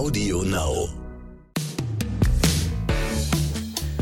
[0.00, 0.88] Audio Now.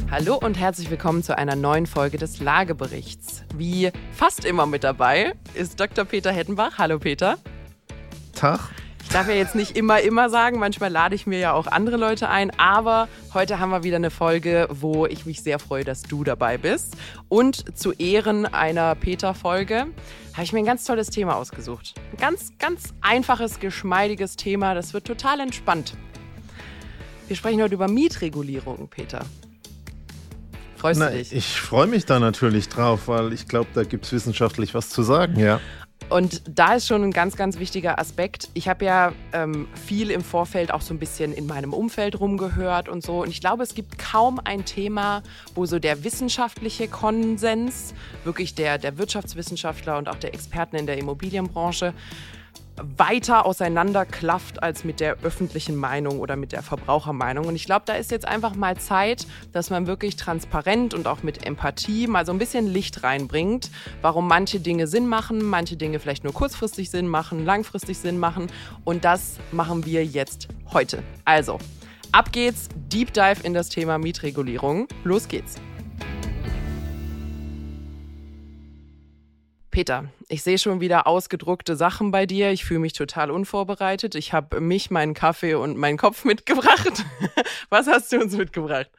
[0.08, 3.42] Hallo und herzlich willkommen zu einer neuen Folge des Lageberichts.
[3.56, 6.04] Wie fast immer mit dabei ist Dr.
[6.04, 6.78] Peter Hettenbach.
[6.78, 7.36] Hallo Peter.
[8.32, 8.60] Tag.
[9.08, 11.96] Ich darf ja jetzt nicht immer, immer sagen, manchmal lade ich mir ja auch andere
[11.96, 16.02] Leute ein, aber heute haben wir wieder eine Folge, wo ich mich sehr freue, dass
[16.02, 16.94] du dabei bist.
[17.30, 19.86] Und zu Ehren einer Peter-Folge
[20.34, 21.94] habe ich mir ein ganz tolles Thema ausgesucht.
[22.12, 25.94] Ein ganz, ganz einfaches, geschmeidiges Thema, das wird total entspannt.
[27.28, 29.24] Wir sprechen heute über Mietregulierung, Peter.
[30.76, 31.32] Freust Na, du dich?
[31.32, 35.02] Ich freue mich da natürlich drauf, weil ich glaube, da gibt es wissenschaftlich was zu
[35.02, 35.60] sagen, ja.
[36.08, 38.48] Und da ist schon ein ganz, ganz wichtiger Aspekt.
[38.54, 42.88] Ich habe ja ähm, viel im Vorfeld auch so ein bisschen in meinem Umfeld rumgehört
[42.88, 43.22] und so.
[43.22, 45.22] Und ich glaube, es gibt kaum ein Thema,
[45.54, 47.92] wo so der wissenschaftliche Konsens,
[48.24, 51.92] wirklich der, der Wirtschaftswissenschaftler und auch der Experten in der Immobilienbranche,
[52.96, 57.46] weiter auseinanderklafft als mit der öffentlichen Meinung oder mit der Verbrauchermeinung.
[57.46, 61.22] Und ich glaube, da ist jetzt einfach mal Zeit, dass man wirklich transparent und auch
[61.22, 63.70] mit Empathie mal so ein bisschen Licht reinbringt,
[64.02, 68.48] warum manche Dinge Sinn machen, manche Dinge vielleicht nur kurzfristig Sinn machen, langfristig Sinn machen.
[68.84, 71.02] Und das machen wir jetzt heute.
[71.24, 71.58] Also,
[72.12, 74.88] ab geht's, Deep Dive in das Thema Mietregulierung.
[75.04, 75.56] Los geht's.
[79.70, 82.50] Peter, ich sehe schon wieder ausgedruckte Sachen bei dir.
[82.50, 84.14] Ich fühle mich total unvorbereitet.
[84.14, 87.04] Ich habe mich, meinen Kaffee und meinen Kopf mitgebracht.
[87.68, 88.90] Was hast du uns mitgebracht?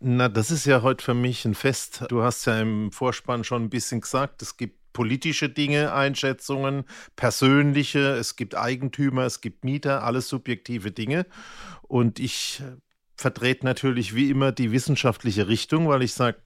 [0.00, 2.04] Na, das ist ja heute für mich ein Fest.
[2.08, 6.84] Du hast ja im Vorspann schon ein bisschen gesagt, es gibt politische Dinge, Einschätzungen,
[7.16, 11.26] persönliche, es gibt Eigentümer, es gibt Mieter, alles subjektive Dinge.
[11.82, 12.62] Und ich
[13.20, 16.38] vertrete natürlich wie immer die wissenschaftliche Richtung, weil ich sage,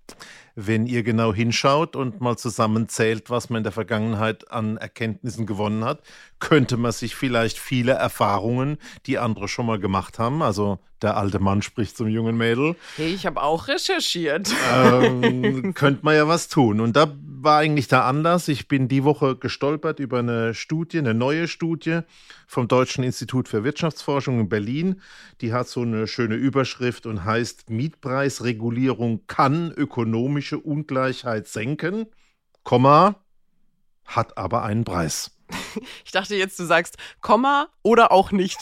[0.57, 5.85] wenn ihr genau hinschaut und mal zusammenzählt, was man in der Vergangenheit an Erkenntnissen gewonnen
[5.85, 6.03] hat,
[6.41, 11.39] könnte man sich vielleicht viele Erfahrungen, die andere schon mal gemacht haben, also der alte
[11.39, 12.77] Mann spricht zum jungen Mädel.
[12.97, 14.51] Hey, ich habe auch recherchiert.
[14.73, 16.81] Ähm, könnte man ja was tun.
[16.81, 18.49] Und da war eigentlich der Anlass.
[18.49, 22.01] Ich bin die Woche gestolpert über eine Studie, eine neue Studie
[22.47, 25.03] vom Deutschen Institut für Wirtschaftsforschung in Berlin.
[25.43, 32.07] Die hat so eine schöne Überschrift und heißt Mietpreisregulierung kann ökonomische Ungleichheit senken,
[32.63, 33.17] Komma,
[34.07, 35.34] hat aber einen Preis.
[36.05, 38.59] Ich dachte jetzt, du sagst Komma oder auch nicht.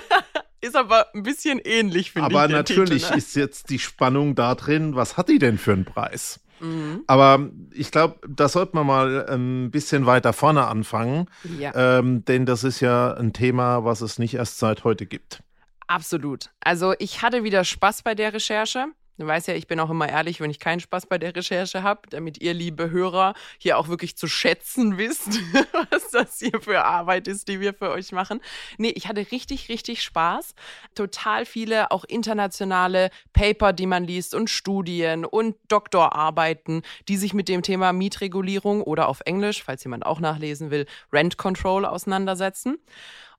[0.60, 2.36] ist aber ein bisschen ähnlich, finde ich.
[2.36, 3.18] Aber natürlich Titel, ne?
[3.18, 6.40] ist jetzt die Spannung da drin, was hat die denn für einen Preis?
[6.60, 7.04] Mhm.
[7.06, 11.26] Aber ich glaube, da sollte man mal ein bisschen weiter vorne anfangen,
[11.58, 11.98] ja.
[11.98, 15.42] ähm, denn das ist ja ein Thema, was es nicht erst seit heute gibt.
[15.86, 16.50] Absolut.
[16.60, 18.86] Also ich hatte wieder Spaß bei der Recherche.
[19.18, 21.82] Du weißt ja, ich bin auch immer ehrlich, wenn ich keinen Spaß bei der Recherche
[21.82, 25.28] habe, damit ihr, liebe Hörer, hier auch wirklich zu schätzen wisst,
[25.90, 28.40] was das hier für Arbeit ist, die wir für euch machen.
[28.76, 30.54] Nee, ich hatte richtig, richtig Spaß.
[30.94, 37.48] Total viele auch internationale Paper, die man liest und Studien und Doktorarbeiten, die sich mit
[37.48, 42.76] dem Thema Mietregulierung oder auf Englisch, falls jemand auch nachlesen will, Rent Control auseinandersetzen.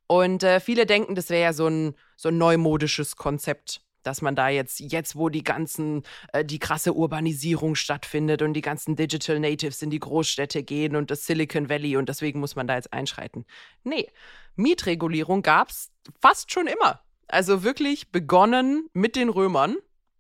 [0.08, 4.36] Und äh, viele denken, das wäre ja so ein, so ein neumodisches Konzept dass man
[4.36, 9.40] da jetzt, jetzt wo die ganzen, äh, die krasse Urbanisierung stattfindet und die ganzen Digital
[9.40, 12.94] Natives in die Großstädte gehen und das Silicon Valley und deswegen muss man da jetzt
[12.94, 13.46] einschreiten.
[13.84, 14.08] Nee,
[14.56, 15.92] Mietregulierung gab es
[16.22, 17.02] fast schon immer.
[17.28, 19.76] Also wirklich begonnen mit den Römern.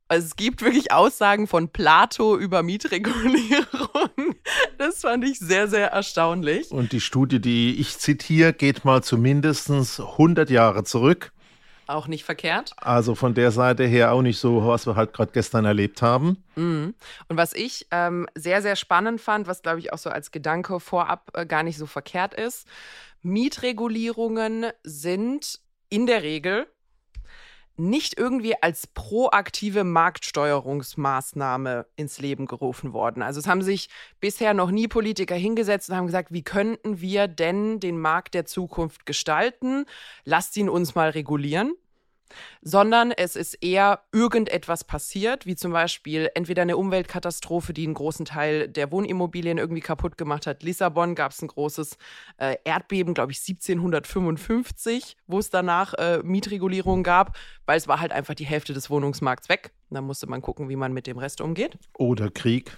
[0.10, 4.10] Also es gibt wirklich Aussagen von Plato über Mietregulierung.
[4.78, 6.72] Das fand ich sehr, sehr erstaunlich.
[6.72, 11.34] Und die Studie, die ich zitiere, geht mal zumindest 100 Jahre zurück.
[11.88, 12.74] Auch nicht verkehrt.
[12.78, 16.44] Also von der Seite her auch nicht so, was wir halt gerade gestern erlebt haben.
[16.56, 16.94] Mhm.
[17.30, 20.80] Und was ich ähm, sehr, sehr spannend fand, was glaube ich auch so als Gedanke
[20.80, 22.68] vorab äh, gar nicht so verkehrt ist,
[23.22, 25.60] Mietregulierungen sind
[25.90, 26.68] in der Regel
[27.78, 33.22] nicht irgendwie als proaktive Marktsteuerungsmaßnahme ins Leben gerufen worden.
[33.22, 33.90] Also es haben sich
[34.20, 38.46] bisher noch nie Politiker hingesetzt und haben gesagt, wie könnten wir denn den Markt der
[38.46, 39.86] Zukunft gestalten?
[40.26, 41.76] Lasst ihn uns mal regulieren
[42.62, 48.26] sondern es ist eher irgendetwas passiert, wie zum Beispiel entweder eine Umweltkatastrophe, die einen großen
[48.26, 50.64] Teil der Wohnimmobilien irgendwie kaputt gemacht hat.
[50.64, 51.98] Lissabon gab es ein großes
[52.38, 58.12] äh, Erdbeben, glaube ich 1755, wo es danach äh, Mietregulierungen gab, weil es war halt
[58.12, 59.72] einfach die Hälfte des Wohnungsmarkts weg.
[59.90, 61.78] Da musste man gucken, wie man mit dem Rest umgeht.
[61.94, 62.76] Oder Krieg.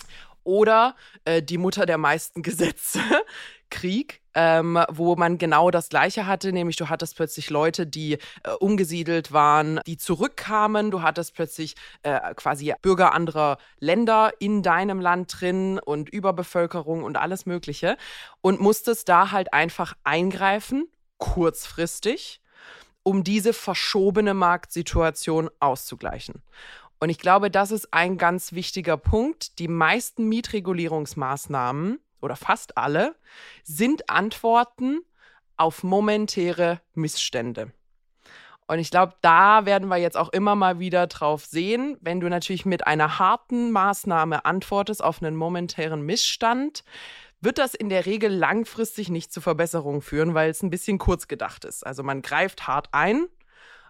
[0.50, 3.00] Oder äh, die Mutter der meisten Gesetze,
[3.70, 8.50] Krieg, ähm, wo man genau das Gleiche hatte, nämlich du hattest plötzlich Leute, die äh,
[8.60, 15.40] umgesiedelt waren, die zurückkamen, du hattest plötzlich äh, quasi Bürger anderer Länder in deinem Land
[15.40, 17.96] drin und Überbevölkerung und alles Mögliche
[18.42, 20.88] und musstest da halt einfach eingreifen,
[21.20, 22.42] kurzfristig
[23.04, 26.42] um diese verschobene Marktsituation auszugleichen.
[27.00, 29.60] Und ich glaube, das ist ein ganz wichtiger Punkt.
[29.60, 33.16] Die meisten Mietregulierungsmaßnahmen oder fast alle
[33.64, 35.00] sind Antworten
[35.56, 37.72] auf momentäre Missstände.
[38.68, 42.30] Und ich glaube, da werden wir jetzt auch immer mal wieder drauf sehen, wenn du
[42.30, 46.84] natürlich mit einer harten Maßnahme antwortest auf einen momentären Missstand,
[47.42, 51.28] wird das in der Regel langfristig nicht zu Verbesserungen führen, weil es ein bisschen kurz
[51.28, 51.86] gedacht ist.
[51.86, 53.28] Also man greift hart ein,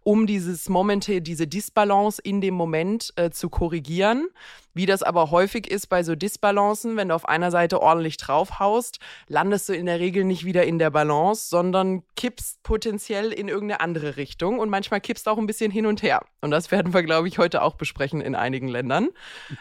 [0.04, 4.28] um dieses Momente, diese Disbalance in dem Moment äh, zu korrigieren.
[4.74, 9.00] Wie das aber häufig ist bei so Disbalancen, wenn du auf einer Seite ordentlich draufhaust,
[9.27, 13.81] landest du in der Regel nicht wieder in der Balance, sondern kippst potenziell in irgendeine
[13.81, 16.21] andere Richtung und manchmal kippst auch ein bisschen hin und her.
[16.42, 19.10] Und das werden wir, glaube ich, heute auch besprechen in einigen Ländern,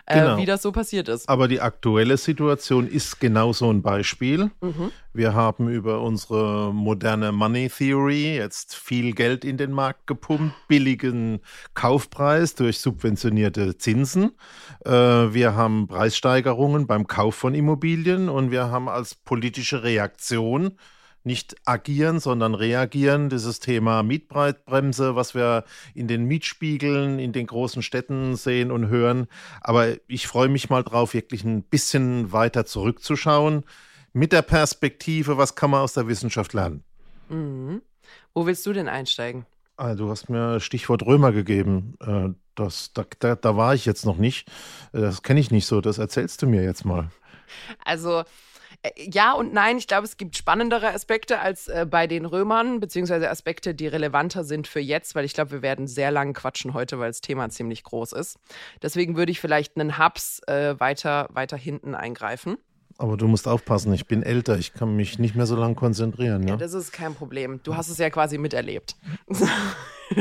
[0.07, 0.37] äh, genau.
[0.37, 1.29] wie das so passiert ist.
[1.29, 4.51] Aber die aktuelle Situation ist genau so ein Beispiel.
[4.61, 4.93] Mhm.
[5.15, 11.41] Wir haben über unsere moderne Money Theory jetzt viel Geld in den Markt gepumpt, billigen
[11.75, 14.33] Kaufpreis durch subventionierte Zinsen.
[14.85, 14.98] Äh, äh,
[15.33, 20.79] wir haben Preissteigerungen beim Kauf von Immobilien und wir haben als politische Reaktion
[21.25, 23.29] nicht agieren, sondern reagieren.
[23.29, 25.65] Dieses Thema Mietpreisbremse, was wir
[25.95, 29.27] in den Mietspiegeln in den großen Städten sehen und hören.
[29.61, 33.65] Aber ich freue mich mal drauf, wirklich ein bisschen weiter zurückzuschauen
[34.13, 36.83] mit der Perspektive, was kann man aus der Wissenschaft lernen.
[37.29, 37.83] Mhm.
[38.35, 39.47] Wo willst du denn einsteigen?
[39.77, 41.95] Ah, du hast mir Stichwort Römer gegeben.
[42.59, 44.49] Das, da, da, da war ich jetzt noch nicht.
[44.93, 45.81] Das kenne ich nicht so.
[45.81, 47.11] Das erzählst du mir jetzt mal.
[47.85, 48.25] Also
[48.83, 52.81] äh, ja und nein, ich glaube, es gibt spannendere Aspekte als äh, bei den Römern,
[52.81, 56.75] beziehungsweise Aspekte, die relevanter sind für jetzt, weil ich glaube, wir werden sehr lang quatschen
[56.75, 58.39] heute, weil das Thema ziemlich groß ist.
[58.83, 62.57] Deswegen würde ich vielleicht einen Hubs äh, weiter, weiter hinten eingreifen.
[63.01, 66.43] Aber du musst aufpassen, ich bin älter, ich kann mich nicht mehr so lange konzentrieren.
[66.43, 66.51] Ne?
[66.51, 67.61] Ja, das ist kein Problem.
[67.63, 68.97] Du hast es ja quasi miterlebt.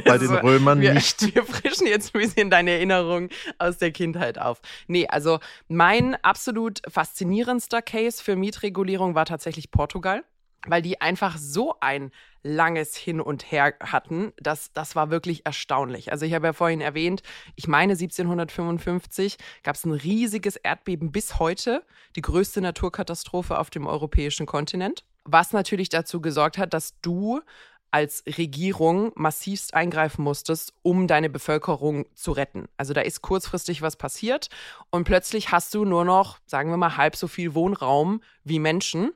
[0.06, 1.22] Bei den Römern wir, nicht.
[1.36, 4.62] Wir frischen jetzt ein bisschen deine Erinnerungen aus der Kindheit auf.
[4.88, 10.24] Nee, also mein absolut faszinierendster Case für Mietregulierung war tatsächlich Portugal
[10.66, 12.12] weil die einfach so ein
[12.44, 14.32] langes Hin und Her hatten.
[14.38, 16.12] Das, das war wirklich erstaunlich.
[16.12, 17.22] Also ich habe ja vorhin erwähnt,
[17.56, 21.84] ich meine 1755 gab es ein riesiges Erdbeben bis heute,
[22.16, 27.42] die größte Naturkatastrophe auf dem europäischen Kontinent, was natürlich dazu gesorgt hat, dass du
[27.92, 32.68] als Regierung massivst eingreifen musstest, um deine Bevölkerung zu retten.
[32.78, 34.50] Also da ist kurzfristig was passiert
[34.90, 39.12] und plötzlich hast du nur noch, sagen wir mal, halb so viel Wohnraum wie Menschen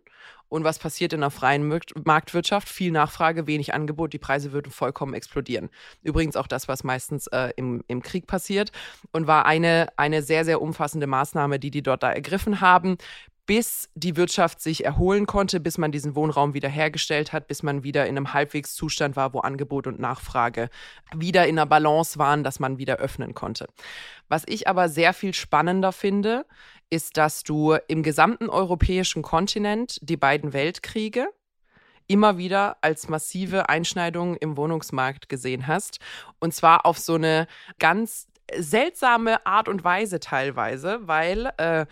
[0.52, 2.68] und was passiert in einer freien Marktwirtschaft?
[2.68, 5.70] Viel Nachfrage, wenig Angebot, die Preise würden vollkommen explodieren.
[6.04, 8.74] Übrigens auch das, was meistens äh, im, im Krieg passiert
[9.14, 12.98] und war eine, eine sehr, sehr umfassende Maßnahme, die die dort da ergriffen haben
[13.46, 18.06] bis die Wirtschaft sich erholen konnte, bis man diesen Wohnraum wiederhergestellt hat, bis man wieder
[18.06, 20.70] in einem Halbwegszustand war, wo Angebot und Nachfrage
[21.16, 23.68] wieder in einer Balance waren, dass man wieder öffnen konnte.
[24.30, 26.46] Was ich aber sehr viel spannender finde,
[26.90, 31.28] ist, dass du im gesamten europäischen Kontinent die beiden Weltkriege
[32.08, 36.00] immer wieder als massive Einschneidungen im Wohnungsmarkt gesehen hast.
[36.40, 37.48] Und zwar auf so eine
[37.80, 41.86] ganz seltsame Art und Weise teilweise, weil äh,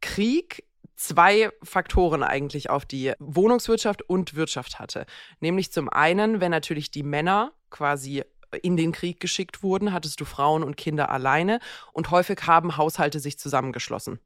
[0.00, 0.64] Krieg
[1.00, 5.06] zwei Faktoren eigentlich auf die Wohnungswirtschaft und Wirtschaft hatte.
[5.40, 8.22] Nämlich zum einen, wenn natürlich die Männer quasi
[8.62, 11.60] in den Krieg geschickt wurden, hattest du Frauen und Kinder alleine
[11.92, 14.20] und häufig haben Haushalte sich zusammengeschlossen.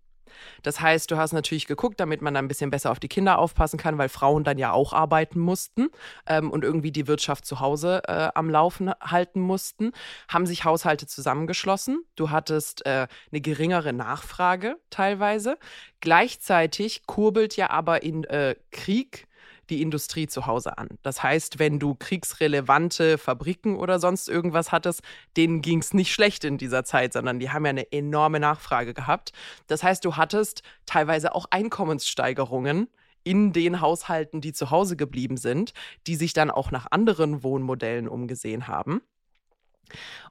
[0.63, 3.39] Das heißt, du hast natürlich geguckt, damit man dann ein bisschen besser auf die Kinder
[3.39, 5.89] aufpassen kann, weil Frauen dann ja auch arbeiten mussten
[6.27, 9.93] ähm, und irgendwie die Wirtschaft zu Hause äh, am Laufen halten mussten,
[10.29, 12.05] haben sich Haushalte zusammengeschlossen.
[12.17, 15.59] Du hattest äh, eine geringere Nachfrage teilweise.
[16.01, 19.27] Gleichzeitig kurbelt ja aber in äh, Krieg
[19.71, 20.89] die Industrie zu Hause an.
[21.03, 25.03] Das heißt, wenn du kriegsrelevante Fabriken oder sonst irgendwas hattest,
[25.37, 28.95] denen ging es nicht schlecht in dieser Zeit, sondern die haben ja eine enorme Nachfrage
[28.95, 29.33] gehabt.
[29.67, 32.89] Das heißt, du hattest teilweise auch Einkommenssteigerungen
[33.25, 35.73] in den Haushalten, die zu Hause geblieben sind,
[36.07, 39.01] die sich dann auch nach anderen Wohnmodellen umgesehen haben.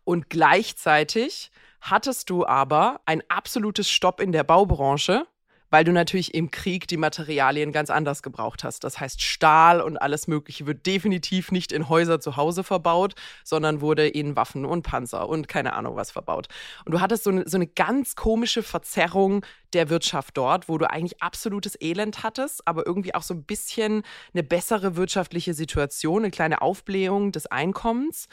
[0.03, 5.25] Und gleichzeitig hattest du aber ein absolutes Stopp in der Baubranche,
[5.73, 8.83] weil du natürlich im Krieg die Materialien ganz anders gebraucht hast.
[8.83, 13.81] Das heißt, Stahl und alles Mögliche wird definitiv nicht in Häuser zu Hause verbaut, sondern
[13.81, 16.47] wurde in Waffen und Panzer und keine Ahnung was verbaut.
[16.85, 20.87] Und du hattest so eine, so eine ganz komische Verzerrung der Wirtschaft dort, wo du
[20.87, 26.29] eigentlich absolutes Elend hattest, aber irgendwie auch so ein bisschen eine bessere wirtschaftliche Situation, eine
[26.29, 28.27] kleine Aufblähung des Einkommens.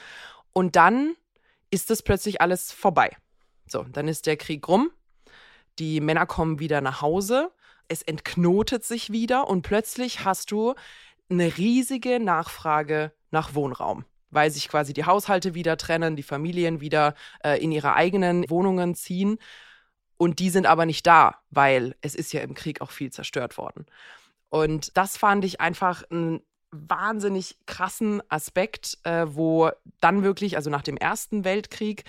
[0.53, 1.15] Und dann
[1.71, 3.17] ist das plötzlich alles vorbei.
[3.67, 4.91] So, dann ist der Krieg rum
[5.81, 7.51] die Männer kommen wieder nach Hause,
[7.89, 10.75] es entknotet sich wieder und plötzlich hast du
[11.29, 14.05] eine riesige Nachfrage nach Wohnraum.
[14.33, 18.95] weil sich quasi die Haushalte wieder trennen, die Familien wieder äh, in ihre eigenen Wohnungen
[18.95, 19.39] ziehen.
[20.19, 23.59] Und die sind aber nicht da, weil es ist ja im Krieg auch viel zerstört
[23.59, 23.87] worden.
[24.49, 30.83] Und das fand ich einfach einen wahnsinnig krassen Aspekt, äh, wo dann wirklich, also nach
[30.83, 32.05] dem Ersten Weltkrieg,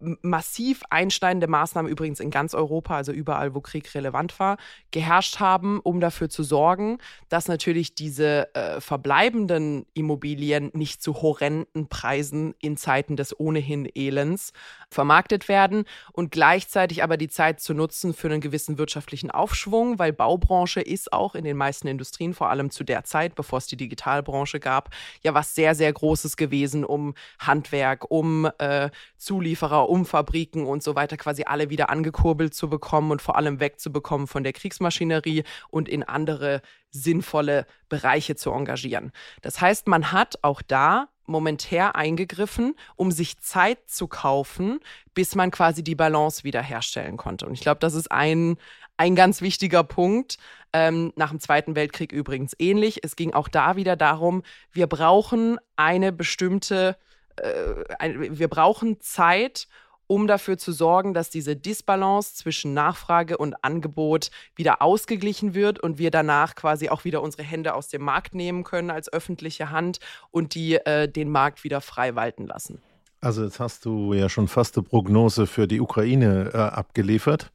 [0.00, 4.56] massiv einschneidende Maßnahmen übrigens in ganz Europa, also überall, wo Krieg relevant war,
[4.90, 6.98] geherrscht haben, um dafür zu sorgen,
[7.28, 14.52] dass natürlich diese äh, verbleibenden Immobilien nicht zu horrenden Preisen in Zeiten des ohnehin Elends
[14.90, 20.12] vermarktet werden und gleichzeitig aber die Zeit zu nutzen für einen gewissen wirtschaftlichen Aufschwung, weil
[20.12, 23.76] Baubranche ist auch in den meisten Industrien, vor allem zu der Zeit, bevor es die
[23.76, 24.90] Digitalbranche gab,
[25.22, 30.94] ja was sehr, sehr Großes gewesen, um Handwerk, um äh, Zulieferer, um Fabriken und so
[30.94, 35.88] weiter quasi alle wieder angekurbelt zu bekommen und vor allem wegzubekommen von der Kriegsmaschinerie und
[35.88, 39.12] in andere sinnvolle Bereiche zu engagieren.
[39.42, 44.80] Das heißt, man hat auch da momentär eingegriffen, um sich Zeit zu kaufen,
[45.14, 47.46] bis man quasi die Balance wiederherstellen konnte.
[47.46, 48.56] Und ich glaube, das ist ein,
[48.96, 50.36] ein ganz wichtiger Punkt.
[50.72, 53.00] Ähm, nach dem Zweiten Weltkrieg übrigens ähnlich.
[53.02, 56.96] Es ging auch da wieder darum, wir brauchen eine bestimmte,
[57.38, 59.68] wir brauchen Zeit,
[60.06, 65.98] um dafür zu sorgen, dass diese Disbalance zwischen Nachfrage und Angebot wieder ausgeglichen wird und
[65.98, 69.98] wir danach quasi auch wieder unsere Hände aus dem Markt nehmen können als öffentliche Hand
[70.30, 72.82] und die äh, den Markt wieder frei walten lassen.
[73.20, 77.50] Also jetzt hast du ja schon fast eine Prognose für die Ukraine äh, abgeliefert.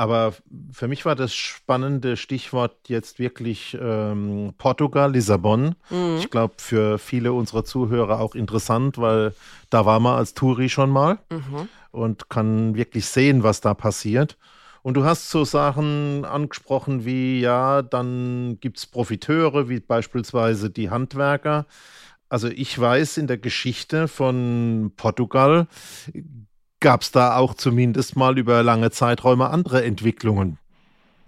[0.00, 0.32] Aber
[0.72, 5.74] für mich war das spannende Stichwort jetzt wirklich ähm, Portugal, Lissabon.
[5.90, 6.16] Mhm.
[6.20, 9.34] Ich glaube, für viele unserer Zuhörer auch interessant, weil
[9.68, 11.68] da war man als Touri schon mal mhm.
[11.90, 14.38] und kann wirklich sehen, was da passiert.
[14.80, 20.88] Und du hast so Sachen angesprochen wie, ja, dann gibt es Profiteure, wie beispielsweise die
[20.88, 21.66] Handwerker.
[22.30, 25.66] Also ich weiß in der Geschichte von Portugal
[26.80, 30.58] gab es da auch zumindest mal über lange Zeiträume andere Entwicklungen.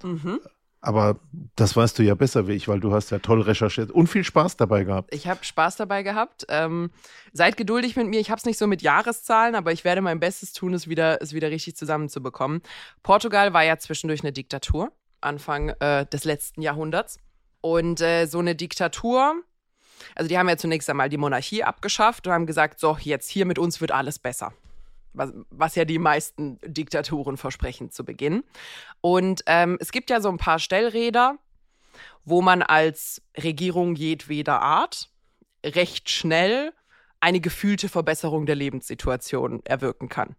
[0.03, 0.41] Mhm.
[0.85, 1.21] Aber
[1.55, 4.25] das weißt du ja besser wie ich, weil du hast ja toll recherchiert und viel
[4.25, 5.15] Spaß dabei gehabt.
[5.15, 6.45] Ich habe Spaß dabei gehabt.
[6.49, 6.91] Ähm,
[7.33, 8.19] seid geduldig mit mir.
[8.19, 11.23] Ich habe es nicht so mit Jahreszahlen, aber ich werde mein Bestes tun, es wieder,
[11.23, 12.63] es wieder richtig zusammenzubekommen.
[13.05, 14.91] Portugal war ja zwischendurch eine Diktatur,
[15.21, 17.19] Anfang äh, des letzten Jahrhunderts.
[17.61, 19.35] Und äh, so eine Diktatur,
[20.17, 23.47] also die haben ja zunächst einmal die Monarchie abgeschafft und haben gesagt, so, jetzt hier
[23.47, 24.53] mit uns wird alles besser
[25.13, 28.45] was, was ja die meisten Diktaturen versprechen zu Beginn.
[29.01, 31.39] Und ähm, es gibt ja so ein paar Stellräder,
[32.25, 35.11] wo man als Regierung jedweder Art
[35.65, 36.73] recht schnell
[37.21, 40.37] eine gefühlte Verbesserung der Lebenssituation erwirken kann.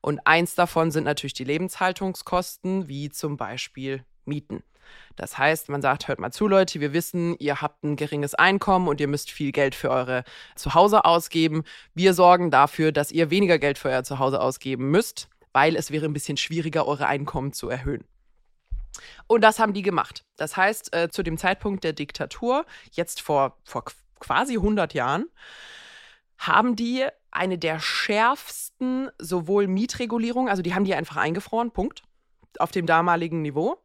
[0.00, 4.62] Und eins davon sind natürlich die Lebenshaltungskosten, wie zum Beispiel Mieten.
[5.16, 8.88] Das heißt, man sagt, hört mal zu, Leute, wir wissen, ihr habt ein geringes Einkommen
[8.88, 10.24] und ihr müsst viel Geld für eure
[10.54, 11.64] Zuhause ausgeben.
[11.94, 16.04] Wir sorgen dafür, dass ihr weniger Geld für euer Zuhause ausgeben müsst, weil es wäre
[16.04, 18.04] ein bisschen schwieriger, eure Einkommen zu erhöhen.
[19.26, 20.24] Und das haben die gemacht.
[20.36, 23.84] Das heißt, äh, zu dem Zeitpunkt der Diktatur, jetzt vor, vor
[24.20, 25.26] quasi 100 Jahren,
[26.38, 32.02] haben die eine der schärfsten sowohl Mietregulierungen, also die haben die einfach eingefroren, Punkt,
[32.58, 33.82] auf dem damaligen Niveau,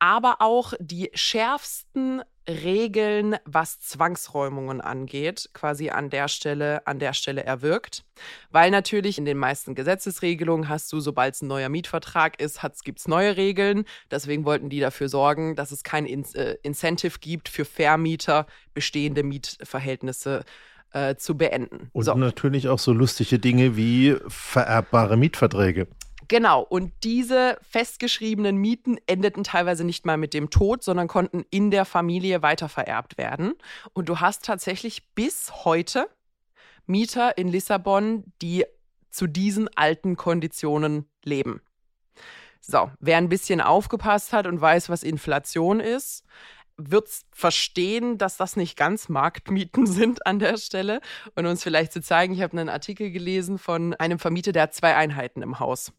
[0.00, 7.44] aber auch die schärfsten Regeln, was Zwangsräumungen angeht, quasi an der Stelle, an der Stelle
[7.44, 8.04] erwirkt.
[8.50, 12.98] Weil natürlich in den meisten Gesetzesregelungen hast du, sobald es ein neuer Mietvertrag ist, gibt
[12.98, 13.84] es neue Regeln.
[14.10, 19.22] Deswegen wollten die dafür sorgen, dass es kein In äh, Incentive gibt für Vermieter, bestehende
[19.22, 20.44] Mietverhältnisse
[20.92, 21.90] äh, zu beenden.
[21.92, 22.14] Und so.
[22.14, 25.86] natürlich auch so lustige Dinge wie vererbbare Mietverträge.
[26.30, 31.72] Genau, und diese festgeschriebenen Mieten endeten teilweise nicht mal mit dem Tod, sondern konnten in
[31.72, 33.54] der Familie weitervererbt werden.
[33.94, 36.08] Und du hast tatsächlich bis heute
[36.86, 38.64] Mieter in Lissabon, die
[39.10, 41.62] zu diesen alten Konditionen leben.
[42.60, 46.24] So, wer ein bisschen aufgepasst hat und weiß, was Inflation ist,
[46.76, 51.00] wird verstehen, dass das nicht ganz Marktmieten sind an der Stelle.
[51.34, 54.74] Und uns vielleicht zu zeigen, ich habe einen Artikel gelesen von einem Vermieter, der hat
[54.74, 55.92] zwei Einheiten im Haus.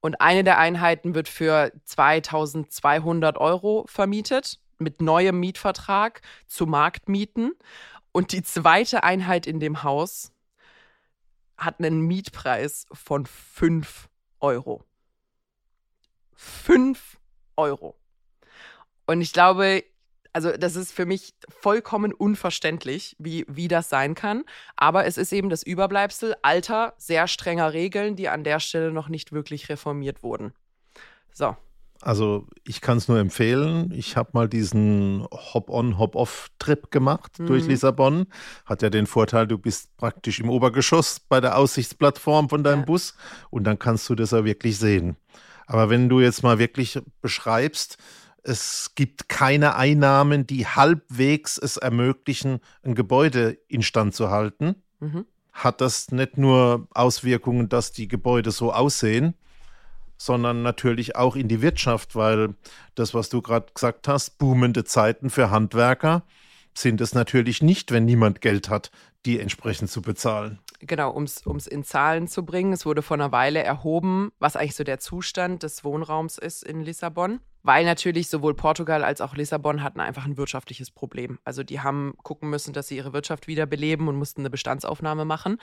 [0.00, 7.52] Und eine der Einheiten wird für 2200 Euro vermietet mit neuem Mietvertrag zu Marktmieten.
[8.10, 10.32] Und die zweite Einheit in dem Haus
[11.56, 14.08] hat einen Mietpreis von 5
[14.40, 14.84] Euro.
[16.34, 17.18] 5
[17.56, 17.96] Euro.
[19.06, 19.84] Und ich glaube,
[20.32, 24.44] also das ist für mich vollkommen unverständlich, wie, wie das sein kann.
[24.76, 29.08] Aber es ist eben das Überbleibsel alter, sehr strenger Regeln, die an der Stelle noch
[29.08, 30.52] nicht wirklich reformiert wurden.
[31.32, 31.56] So.
[32.00, 33.92] Also ich kann es nur empfehlen.
[33.94, 37.46] Ich habe mal diesen Hop-on, Hop-off-Trip gemacht mhm.
[37.46, 38.26] durch Lissabon.
[38.66, 42.86] Hat ja den Vorteil, du bist praktisch im Obergeschoss bei der Aussichtsplattform von deinem ja.
[42.86, 43.14] Bus
[43.50, 45.16] und dann kannst du das ja wirklich sehen.
[45.66, 47.98] Aber wenn du jetzt mal wirklich beschreibst,
[48.42, 55.26] es gibt keine Einnahmen, die halbwegs es ermöglichen, ein Gebäude instand zu halten, mhm.
[55.52, 59.34] hat das nicht nur Auswirkungen, dass die Gebäude so aussehen,
[60.16, 62.54] sondern natürlich auch in die Wirtschaft, weil
[62.94, 66.24] das, was du gerade gesagt hast, boomende Zeiten für Handwerker
[66.74, 68.90] sind es natürlich nicht, wenn niemand Geld hat,
[69.26, 73.32] die entsprechend zu bezahlen genau, um es in Zahlen zu bringen, es wurde vor einer
[73.32, 77.40] Weile erhoben, was eigentlich so der Zustand des Wohnraums ist in Lissabon.
[77.62, 81.38] Weil natürlich sowohl Portugal als auch Lissabon hatten einfach ein wirtschaftliches Problem.
[81.44, 85.58] Also die haben gucken müssen, dass sie ihre Wirtschaft wiederbeleben und mussten eine Bestandsaufnahme machen.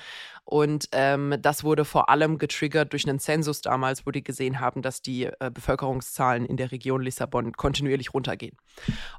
[0.46, 4.82] Und ähm, das wurde vor allem getriggert durch einen Zensus damals, wo die gesehen haben,
[4.82, 8.56] dass die äh, Bevölkerungszahlen in der Region Lissabon kontinuierlich runtergehen.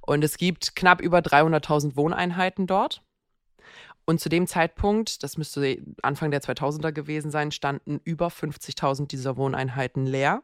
[0.00, 3.02] Und es gibt knapp über 300.000 Wohneinheiten dort.
[4.06, 9.36] Und zu dem Zeitpunkt, das müsste Anfang der 2000er gewesen sein, standen über 50.000 dieser
[9.36, 10.42] Wohneinheiten leer.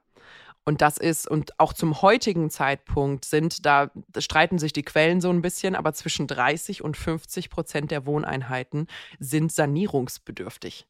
[0.69, 5.31] Und das ist, und auch zum heutigen Zeitpunkt sind, da streiten sich die Quellen so
[5.31, 8.89] ein bisschen, aber zwischen 30 und 50 Prozent der Wohneinheiten
[9.21, 10.89] sind sanierungsbedürftig.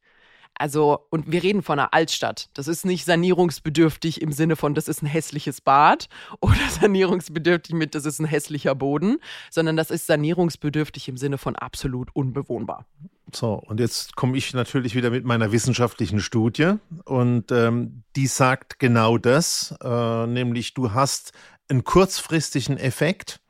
[0.59, 2.49] Also, und wir reden von einer Altstadt.
[2.55, 6.09] Das ist nicht sanierungsbedürftig im Sinne von, das ist ein hässliches Bad
[6.41, 9.19] oder sanierungsbedürftig mit, das ist ein hässlicher Boden,
[9.51, 12.87] sondern das ist sanierungsbedürftig im Sinne von absolut unbewohnbar.
[13.33, 18.79] So, und jetzt komme ich natürlich wieder mit meiner wissenschaftlichen Studie und ähm, die sagt
[18.79, 21.33] genau das, äh, nämlich du hast
[21.69, 23.41] einen kurzfristigen Effekt,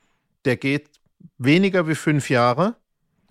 [0.46, 0.88] der geht
[1.38, 2.76] weniger wie fünf Jahre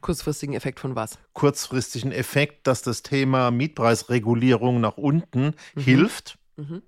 [0.06, 1.18] Kurzfristigen Effekt von was?
[1.34, 5.82] Kurzfristigen Effekt, dass das Thema Mietpreisregulierung nach unten mhm.
[5.82, 6.38] hilft.
[6.58, 6.84] Mhm.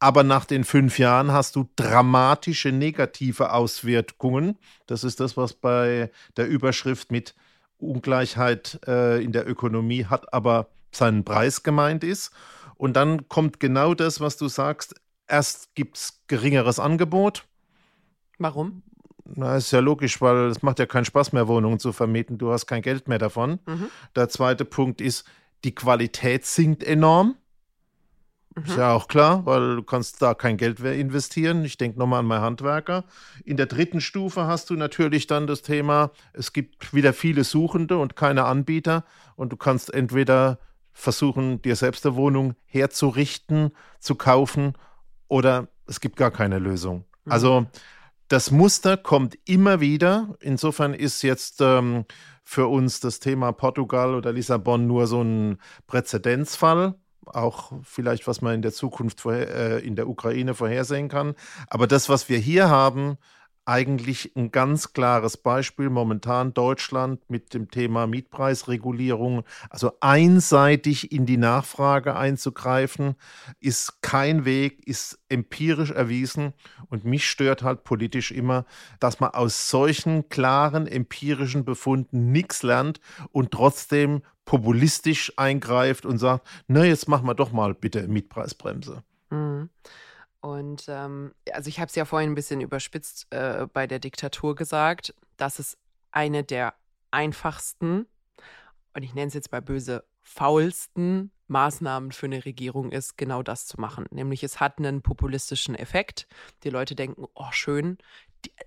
[0.00, 4.58] Aber nach den fünf Jahren hast du dramatische negative Auswirkungen.
[4.88, 7.36] Das ist das, was bei der Überschrift mit
[7.78, 12.32] Ungleichheit äh, in der Ökonomie hat, aber seinen Preis gemeint ist.
[12.74, 14.96] Und dann kommt genau das, was du sagst.
[15.28, 17.46] Erst gibt es geringeres Angebot.
[18.38, 18.82] Warum?
[19.34, 22.38] Na, ist ja logisch, weil es macht ja keinen Spaß mehr, Wohnungen zu vermieten.
[22.38, 23.58] Du hast kein Geld mehr davon.
[23.66, 23.88] Mhm.
[24.14, 25.24] Der zweite Punkt ist,
[25.64, 27.36] die Qualität sinkt enorm.
[28.54, 28.64] Mhm.
[28.64, 31.64] Ist ja auch klar, weil du kannst da kein Geld mehr investieren.
[31.64, 33.04] Ich denke nochmal an meine Handwerker.
[33.44, 37.96] In der dritten Stufe hast du natürlich dann das Thema, es gibt wieder viele Suchende
[37.96, 39.04] und keine Anbieter.
[39.36, 40.58] Und du kannst entweder
[40.92, 44.74] versuchen, dir selbst eine Wohnung herzurichten, zu kaufen,
[45.28, 47.06] oder es gibt gar keine Lösung.
[47.24, 47.32] Mhm.
[47.32, 47.66] Also
[48.32, 50.34] das Muster kommt immer wieder.
[50.40, 52.06] Insofern ist jetzt ähm,
[52.42, 56.94] für uns das Thema Portugal oder Lissabon nur so ein Präzedenzfall.
[57.26, 61.34] Auch vielleicht, was man in der Zukunft vorher, äh, in der Ukraine vorhersehen kann.
[61.68, 63.18] Aber das, was wir hier haben,
[63.64, 69.44] eigentlich ein ganz klares Beispiel momentan Deutschland mit dem Thema Mietpreisregulierung.
[69.70, 73.14] Also einseitig in die Nachfrage einzugreifen,
[73.60, 76.54] ist kein Weg, ist empirisch erwiesen.
[76.88, 78.64] Und mich stört halt politisch immer,
[79.00, 86.46] dass man aus solchen klaren empirischen Befunden nichts lernt und trotzdem populistisch eingreift und sagt,
[86.66, 89.02] na, jetzt machen wir doch mal bitte Mietpreisbremse.
[89.30, 89.70] Mhm.
[90.42, 94.54] Und ähm, also ich habe es ja vorhin ein bisschen überspitzt äh, bei der Diktatur
[94.56, 95.78] gesagt, dass es
[96.10, 96.74] eine der
[97.12, 98.06] einfachsten
[98.92, 103.66] und ich nenne es jetzt mal böse faulsten Maßnahmen für eine Regierung ist, genau das
[103.66, 104.06] zu machen.
[104.10, 106.26] Nämlich es hat einen populistischen Effekt.
[106.64, 107.98] Die Leute denken, oh schön,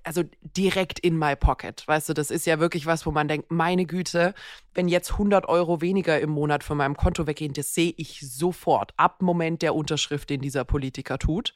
[0.04, 1.86] also direkt in my pocket.
[1.88, 4.34] Weißt du, das ist ja wirklich was, wo man denkt, meine Güte,
[4.74, 8.94] wenn jetzt 100 Euro weniger im Monat von meinem Konto weggehen, das sehe ich sofort
[8.98, 11.54] ab Moment der Unterschrift, den dieser Politiker tut.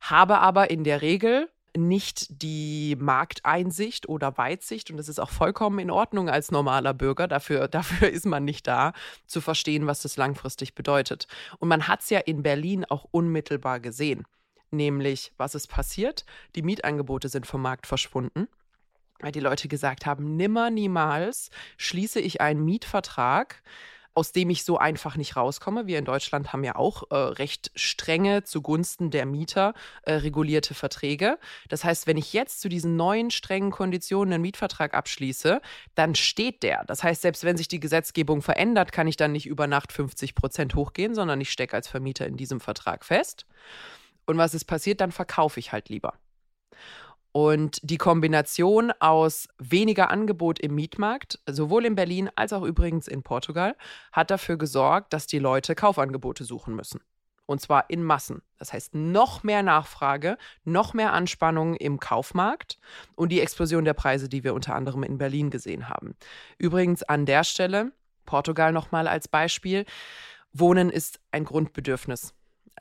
[0.00, 5.78] Habe aber in der Regel nicht die Markteinsicht oder Weitsicht, und das ist auch vollkommen
[5.78, 8.92] in Ordnung als normaler Bürger, dafür, dafür ist man nicht da,
[9.26, 11.26] zu verstehen, was das langfristig bedeutet.
[11.58, 14.24] Und man hat es ja in Berlin auch unmittelbar gesehen.
[14.70, 16.24] Nämlich, was ist passiert?
[16.56, 18.48] Die Mietangebote sind vom Markt verschwunden,
[19.20, 23.62] weil die Leute gesagt haben, nimmer, niemals schließe ich einen Mietvertrag,
[24.14, 25.86] aus dem ich so einfach nicht rauskomme.
[25.86, 31.38] Wir in Deutschland haben ja auch äh, recht strenge zugunsten der Mieter äh, regulierte Verträge.
[31.68, 35.60] Das heißt, wenn ich jetzt zu diesen neuen strengen Konditionen einen Mietvertrag abschließe,
[35.94, 36.84] dann steht der.
[36.86, 40.34] Das heißt, selbst wenn sich die Gesetzgebung verändert, kann ich dann nicht über Nacht 50
[40.34, 43.46] Prozent hochgehen, sondern ich stecke als Vermieter in diesem Vertrag fest.
[44.26, 45.00] Und was ist passiert?
[45.00, 46.14] Dann verkaufe ich halt lieber.
[47.36, 53.24] Und die Kombination aus weniger Angebot im Mietmarkt, sowohl in Berlin als auch übrigens in
[53.24, 53.74] Portugal,
[54.12, 57.00] hat dafür gesorgt, dass die Leute Kaufangebote suchen müssen.
[57.44, 58.42] Und zwar in Massen.
[58.56, 62.78] Das heißt, noch mehr Nachfrage, noch mehr Anspannung im Kaufmarkt
[63.16, 66.14] und die Explosion der Preise, die wir unter anderem in Berlin gesehen haben.
[66.56, 67.90] Übrigens an der Stelle,
[68.26, 69.86] Portugal nochmal als Beispiel,
[70.52, 72.32] Wohnen ist ein Grundbedürfnis.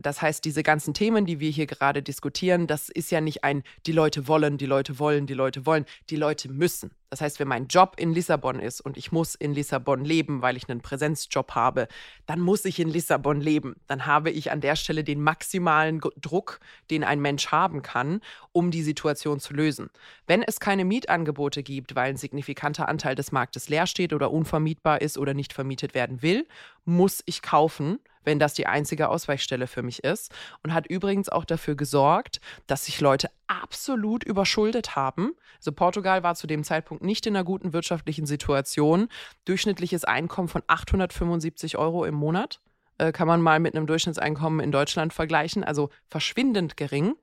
[0.01, 3.63] Das heißt, diese ganzen Themen, die wir hier gerade diskutieren, das ist ja nicht ein,
[3.85, 6.91] die Leute wollen, die Leute wollen, die Leute wollen, die Leute müssen.
[7.11, 10.57] Das heißt, wenn mein Job in Lissabon ist und ich muss in Lissabon leben, weil
[10.57, 11.87] ich einen Präsenzjob habe,
[12.25, 13.75] dann muss ich in Lissabon leben.
[13.85, 18.19] Dann habe ich an der Stelle den maximalen Druck, den ein Mensch haben kann,
[18.51, 19.91] um die Situation zu lösen.
[20.25, 25.01] Wenn es keine Mietangebote gibt, weil ein signifikanter Anteil des Marktes leer steht oder unvermietbar
[25.01, 26.47] ist oder nicht vermietet werden will,
[26.83, 30.31] muss ich kaufen wenn das die einzige Ausweichstelle für mich ist.
[30.63, 35.31] Und hat übrigens auch dafür gesorgt, dass sich Leute absolut überschuldet haben.
[35.57, 39.07] Also Portugal war zu dem Zeitpunkt nicht in einer guten wirtschaftlichen Situation.
[39.45, 42.59] Durchschnittliches Einkommen von 875 Euro im Monat
[42.97, 47.15] äh, kann man mal mit einem Durchschnittseinkommen in Deutschland vergleichen, also verschwindend gering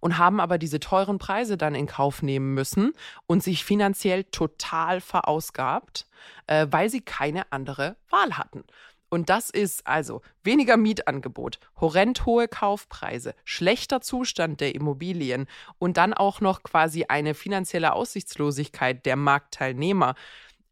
[0.00, 2.92] und haben aber diese teuren Preise dann in Kauf nehmen müssen
[3.26, 6.06] und sich finanziell total verausgabt,
[6.46, 8.64] äh, weil sie keine andere Wahl hatten.
[9.10, 15.46] Und das ist also weniger Mietangebot, horrend hohe Kaufpreise, schlechter Zustand der Immobilien
[15.78, 20.14] und dann auch noch quasi eine finanzielle Aussichtslosigkeit der Marktteilnehmer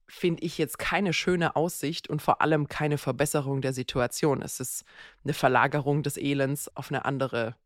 [0.08, 4.40] finde ich jetzt keine schöne Aussicht und vor allem keine Verbesserung der Situation.
[4.40, 4.84] Es ist
[5.24, 7.56] eine Verlagerung des Elends auf eine andere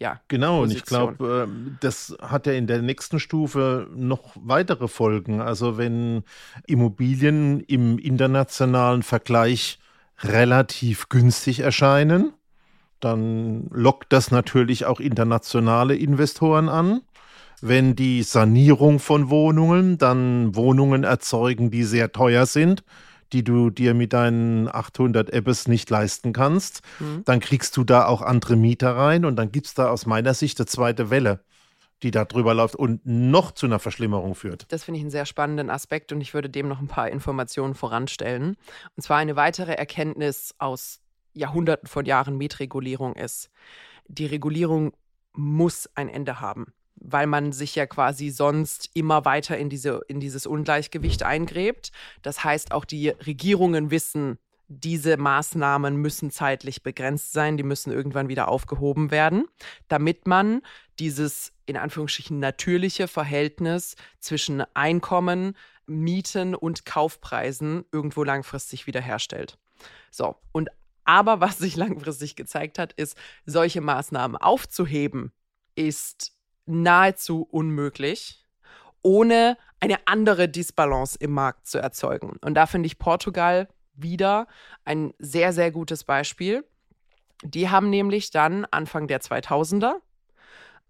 [0.00, 0.62] ja, genau, Position.
[0.62, 0.84] und ich
[1.18, 5.40] glaube, ähm, das hat ja in der nächsten Stufe noch weitere Folgen.
[5.40, 6.22] Also wenn
[6.66, 9.80] Immobilien im internationalen Vergleich
[10.22, 12.32] relativ günstig erscheinen,
[13.00, 17.00] dann lockt das natürlich auch internationale Investoren an.
[17.60, 22.84] Wenn die Sanierung von Wohnungen dann Wohnungen erzeugen, die sehr teuer sind,
[23.32, 27.22] die du dir mit deinen 800 Ebbes nicht leisten kannst, mhm.
[27.24, 30.34] dann kriegst du da auch andere Mieter rein und dann gibt es da aus meiner
[30.34, 31.40] Sicht eine zweite Welle
[32.02, 34.66] die da drüber läuft und noch zu einer Verschlimmerung führt.
[34.70, 37.74] Das finde ich einen sehr spannenden Aspekt und ich würde dem noch ein paar Informationen
[37.74, 38.56] voranstellen.
[38.96, 41.00] Und zwar eine weitere Erkenntnis aus
[41.34, 43.50] Jahrhunderten von Jahren Mietregulierung ist,
[44.06, 44.92] die Regulierung
[45.32, 50.20] muss ein Ende haben, weil man sich ja quasi sonst immer weiter in, diese, in
[50.20, 51.92] dieses Ungleichgewicht eingräbt.
[52.22, 58.28] Das heißt, auch die Regierungen wissen, diese Maßnahmen müssen zeitlich begrenzt sein, die müssen irgendwann
[58.28, 59.46] wieder aufgehoben werden,
[59.88, 60.60] damit man
[60.98, 69.58] dieses in Anführungsstrichen natürliche Verhältnis zwischen Einkommen, Mieten und Kaufpreisen irgendwo langfristig wiederherstellt.
[70.10, 70.68] So, und
[71.04, 75.32] aber was sich langfristig gezeigt hat, ist, solche Maßnahmen aufzuheben,
[75.74, 76.32] ist
[76.66, 78.44] nahezu unmöglich,
[79.00, 82.36] ohne eine andere Disbalance im Markt zu erzeugen.
[82.42, 83.68] Und da finde ich Portugal
[84.02, 84.46] wieder
[84.84, 86.64] ein sehr, sehr gutes Beispiel.
[87.42, 89.96] Die haben nämlich dann Anfang der 2000er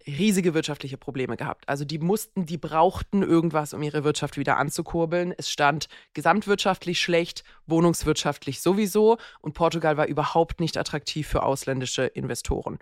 [0.06, 1.68] riesige wirtschaftliche Probleme gehabt.
[1.68, 5.34] Also die mussten, die brauchten irgendwas, um ihre Wirtschaft wieder anzukurbeln.
[5.36, 12.78] Es stand gesamtwirtschaftlich schlecht, wohnungswirtschaftlich sowieso und Portugal war überhaupt nicht attraktiv für ausländische Investoren.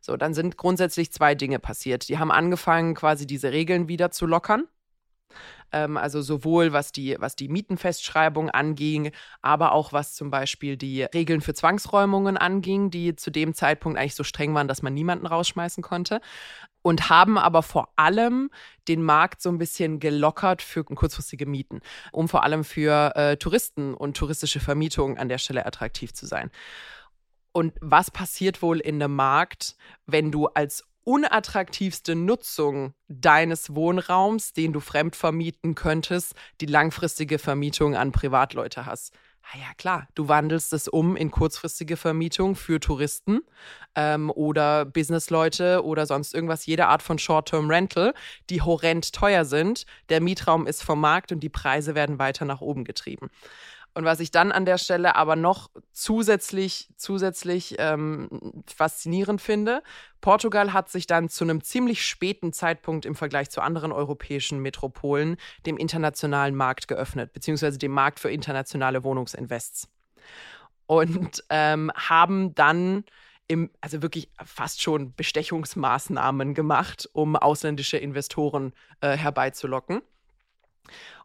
[0.00, 2.08] So, dann sind grundsätzlich zwei Dinge passiert.
[2.08, 4.68] Die haben angefangen, quasi diese Regeln wieder zu lockern.
[5.72, 11.02] Ähm, also sowohl was die, was die Mietenfestschreibung anging, aber auch was zum Beispiel die
[11.02, 15.26] Regeln für Zwangsräumungen anging, die zu dem Zeitpunkt eigentlich so streng waren, dass man niemanden
[15.26, 16.20] rausschmeißen konnte.
[16.82, 18.50] Und haben aber vor allem
[18.86, 21.80] den Markt so ein bisschen gelockert für kurzfristige Mieten,
[22.12, 26.50] um vor allem für äh, Touristen und touristische Vermietungen an der Stelle attraktiv zu sein.
[27.52, 29.76] Und was passiert wohl in einem Markt,
[30.06, 37.96] wenn du als unattraktivste Nutzung deines Wohnraums, den du fremd vermieten könntest, die langfristige Vermietung
[37.96, 39.14] an Privatleute hast.
[39.40, 43.40] Ah ja, klar, du wandelst es um in kurzfristige Vermietung für Touristen
[43.94, 48.12] ähm, oder Businessleute oder sonst irgendwas, jede Art von Short-Term-Rental,
[48.50, 49.86] die horrend teuer sind.
[50.10, 53.30] Der Mietraum ist vom Markt und die Preise werden weiter nach oben getrieben.
[53.98, 59.82] Und was ich dann an der Stelle aber noch zusätzlich, zusätzlich ähm, faszinierend finde,
[60.20, 65.36] Portugal hat sich dann zu einem ziemlich späten Zeitpunkt im Vergleich zu anderen europäischen Metropolen
[65.66, 69.88] dem internationalen Markt geöffnet, beziehungsweise dem Markt für internationale Wohnungsinvests.
[70.86, 73.02] Und ähm, haben dann
[73.48, 80.02] im, also wirklich fast schon Bestechungsmaßnahmen gemacht, um ausländische Investoren äh, herbeizulocken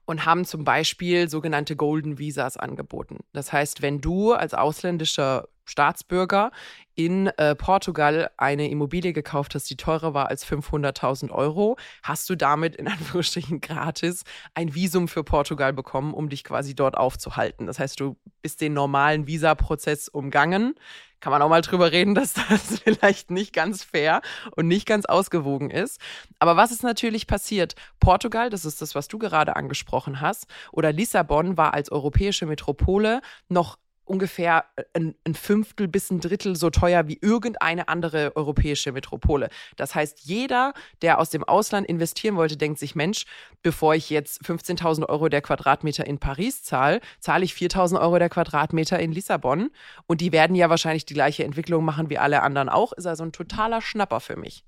[0.06, 3.20] und haben zum Beispiel sogenannte Golden Visas angeboten.
[3.34, 6.52] Das heißt, wenn du als ausländischer Staatsbürger
[6.96, 12.36] in äh, Portugal eine Immobilie gekauft hast, die teurer war als 500.000 Euro, hast du
[12.36, 17.66] damit in Anführungsstrichen gratis ein Visum für Portugal bekommen, um dich quasi dort aufzuhalten.
[17.66, 20.76] Das heißt, du bist den normalen Visaprozess umgangen.
[21.24, 24.22] Kann man auch mal drüber reden, dass das vielleicht nicht ganz fair
[24.58, 26.02] und nicht ganz ausgewogen ist.
[26.38, 27.76] Aber was ist natürlich passiert?
[28.02, 33.22] Portugal, das ist das, was du gerade angesprochen hast, oder Lissabon war als europäische Metropole
[33.48, 38.92] noch ungefähr äh, ein, ein, Fünftel bis ein Drittel so teuer wie irgendeine andere europäische
[38.92, 39.50] Metropole.
[39.76, 43.26] Das heißt, jeder, der aus dem Ausland investieren wollte, denkt sich, Mensch,
[43.62, 48.30] bevor ich jetzt 15.000 Euro der Quadratmeter in Paris zahle, zahle ich 4.000 Euro der
[48.30, 49.70] Quadratmeter in Lissabon.
[50.08, 52.94] Und die werden ja wahrscheinlich die gleiche Entwicklung machen wie alle anderen auch.
[52.94, 54.64] Ist also ein totaler Schnapper für mich.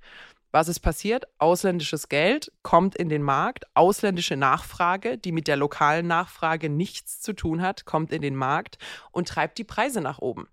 [0.56, 1.26] Was ist passiert?
[1.38, 7.34] Ausländisches Geld kommt in den Markt, ausländische Nachfrage, die mit der lokalen Nachfrage nichts zu
[7.34, 8.78] tun hat, kommt in den Markt
[9.12, 10.48] und treibt die Preise nach oben.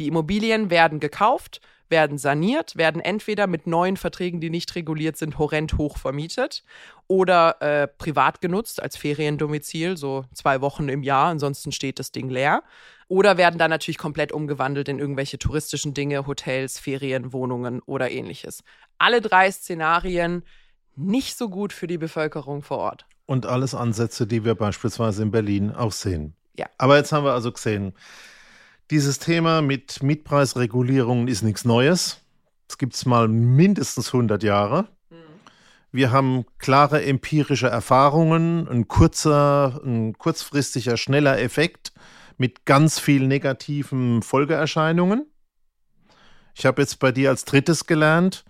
[0.00, 5.38] Die Immobilien werden gekauft, werden saniert, werden entweder mit neuen Verträgen, die nicht reguliert sind,
[5.38, 6.64] horrend hoch vermietet
[7.06, 12.28] oder äh, privat genutzt als Feriendomizil, so zwei Wochen im Jahr, ansonsten steht das Ding
[12.28, 12.62] leer.
[13.06, 18.64] Oder werden dann natürlich komplett umgewandelt in irgendwelche touristischen Dinge, Hotels, Ferienwohnungen oder ähnliches.
[18.98, 20.42] Alle drei Szenarien
[20.96, 23.06] nicht so gut für die Bevölkerung vor Ort.
[23.26, 26.34] Und alles Ansätze, die wir beispielsweise in Berlin auch sehen.
[26.56, 26.66] Ja.
[26.78, 27.94] Aber jetzt haben wir also gesehen,
[28.94, 32.20] dieses Thema mit Mietpreisregulierungen ist nichts Neues.
[32.68, 34.86] Es gibt es mal mindestens 100 Jahre.
[35.10, 35.16] Mhm.
[35.90, 41.92] Wir haben klare empirische Erfahrungen, ein kurzer, ein kurzfristiger, schneller Effekt
[42.36, 45.26] mit ganz vielen negativen Folgeerscheinungen.
[46.54, 48.44] Ich habe jetzt bei dir als drittes gelernt,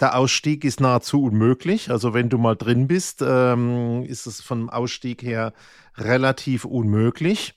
[0.00, 1.92] der Ausstieg ist nahezu unmöglich.
[1.92, 5.52] Also wenn du mal drin bist, ähm, ist es vom Ausstieg her
[5.96, 7.54] relativ unmöglich.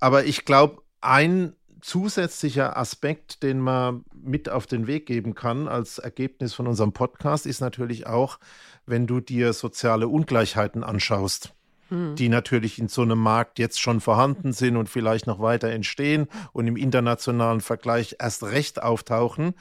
[0.00, 5.98] Aber ich glaube, ein zusätzlicher Aspekt, den man mit auf den Weg geben kann als
[5.98, 8.38] Ergebnis von unserem Podcast, ist natürlich auch,
[8.86, 11.54] wenn du dir soziale Ungleichheiten anschaust.
[11.92, 12.14] Hm.
[12.14, 16.26] die natürlich in so einem Markt jetzt schon vorhanden sind und vielleicht noch weiter entstehen
[16.54, 19.52] und im internationalen Vergleich erst recht auftauchen,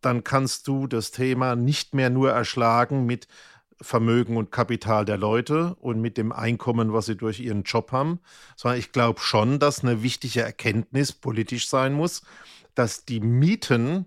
[0.00, 3.28] dann kannst du das Thema nicht mehr nur erschlagen mit
[3.80, 8.20] Vermögen und Kapital der Leute und mit dem Einkommen, was sie durch ihren Job haben,
[8.56, 12.22] sondern ich glaube schon, dass eine wichtige Erkenntnis politisch sein muss,
[12.74, 14.06] dass die Mieten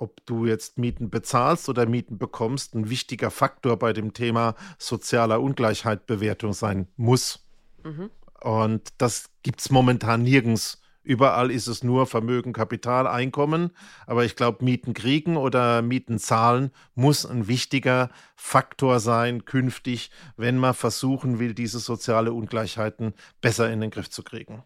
[0.00, 5.42] ob du jetzt Mieten bezahlst oder Mieten bekommst, ein wichtiger Faktor bei dem Thema sozialer
[5.42, 7.44] Ungleichheitbewertung sein muss.
[7.84, 8.10] Mhm.
[8.40, 10.80] Und das gibt es momentan nirgends.
[11.02, 13.70] Überall ist es nur Vermögen, Kapital, Einkommen.
[14.06, 20.58] Aber ich glaube, Mieten kriegen oder Mieten zahlen muss ein wichtiger Faktor sein künftig, wenn
[20.58, 24.62] man versuchen will, diese soziale Ungleichheiten besser in den Griff zu kriegen.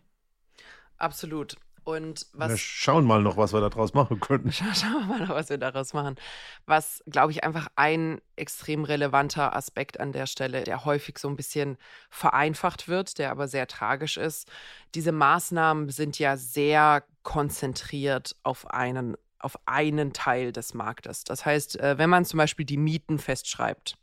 [0.96, 1.56] Absolut.
[1.84, 2.50] Und was.
[2.50, 4.50] Wir schauen mal noch, was wir daraus machen können.
[4.74, 6.16] Schauen wir mal noch, was wir daraus machen.
[6.64, 11.36] Was, glaube ich, einfach ein extrem relevanter Aspekt an der Stelle, der häufig so ein
[11.36, 11.76] bisschen
[12.08, 14.50] vereinfacht wird, der aber sehr tragisch ist.
[14.94, 21.24] Diese Maßnahmen sind ja sehr konzentriert auf einen, auf einen Teil des Marktes.
[21.24, 23.98] Das heißt, äh, wenn man zum Beispiel die Mieten festschreibt,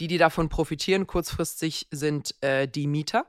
[0.00, 3.26] die, die davon profitieren kurzfristig, sind äh, die Mieter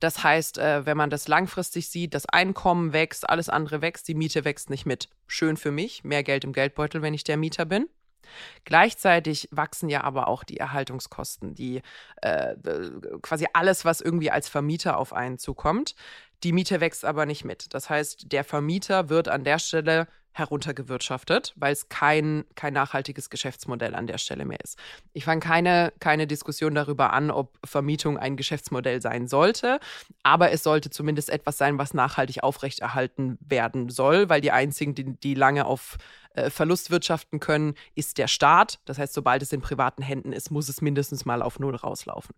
[0.00, 4.14] das heißt, äh, wenn man das langfristig sieht, das Einkommen wächst, alles andere wächst, die
[4.14, 5.08] Miete wächst nicht mit.
[5.26, 7.88] Schön für mich, mehr Geld im Geldbeutel, wenn ich der Mieter bin.
[8.64, 11.82] Gleichzeitig wachsen ja aber auch die Erhaltungskosten, die
[12.22, 12.54] äh,
[13.22, 15.94] quasi alles, was irgendwie als Vermieter auf einen zukommt.
[16.44, 17.74] Die Miete wächst aber nicht mit.
[17.74, 20.06] Das heißt, der Vermieter wird an der Stelle
[20.38, 24.78] heruntergewirtschaftet, weil es kein, kein nachhaltiges Geschäftsmodell an der Stelle mehr ist.
[25.12, 29.80] Ich fange keine, keine Diskussion darüber an, ob Vermietung ein Geschäftsmodell sein sollte,
[30.22, 35.18] aber es sollte zumindest etwas sein, was nachhaltig aufrechterhalten werden soll, weil die einzigen, die,
[35.18, 35.96] die lange auf
[36.38, 38.78] äh, Verlust wirtschaften können, ist der Staat.
[38.84, 42.34] Das heißt, sobald es in privaten Händen ist, muss es mindestens mal auf Null rauslaufen.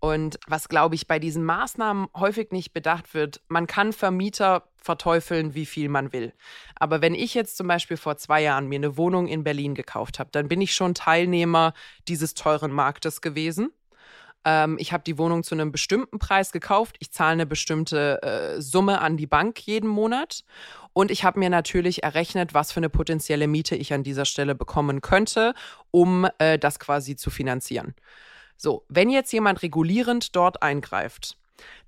[0.00, 5.54] Und was, glaube ich, bei diesen Maßnahmen häufig nicht bedacht wird, man kann Vermieter verteufeln,
[5.54, 6.34] wie viel man will.
[6.76, 10.18] Aber wenn ich jetzt zum Beispiel vor zwei Jahren mir eine Wohnung in Berlin gekauft
[10.18, 11.72] habe, dann bin ich schon Teilnehmer
[12.06, 13.70] dieses teuren Marktes gewesen
[14.44, 16.96] ähm, ich habe die Wohnung zu einem bestimmten Preis gekauft.
[16.98, 20.44] Ich zahle eine bestimmte äh, Summe an die Bank jeden Monat.
[20.92, 24.54] Und ich habe mir natürlich errechnet, was für eine potenzielle Miete ich an dieser Stelle
[24.54, 25.54] bekommen könnte,
[25.90, 27.94] um äh, das quasi zu finanzieren.
[28.56, 31.36] So, wenn jetzt jemand regulierend dort eingreift,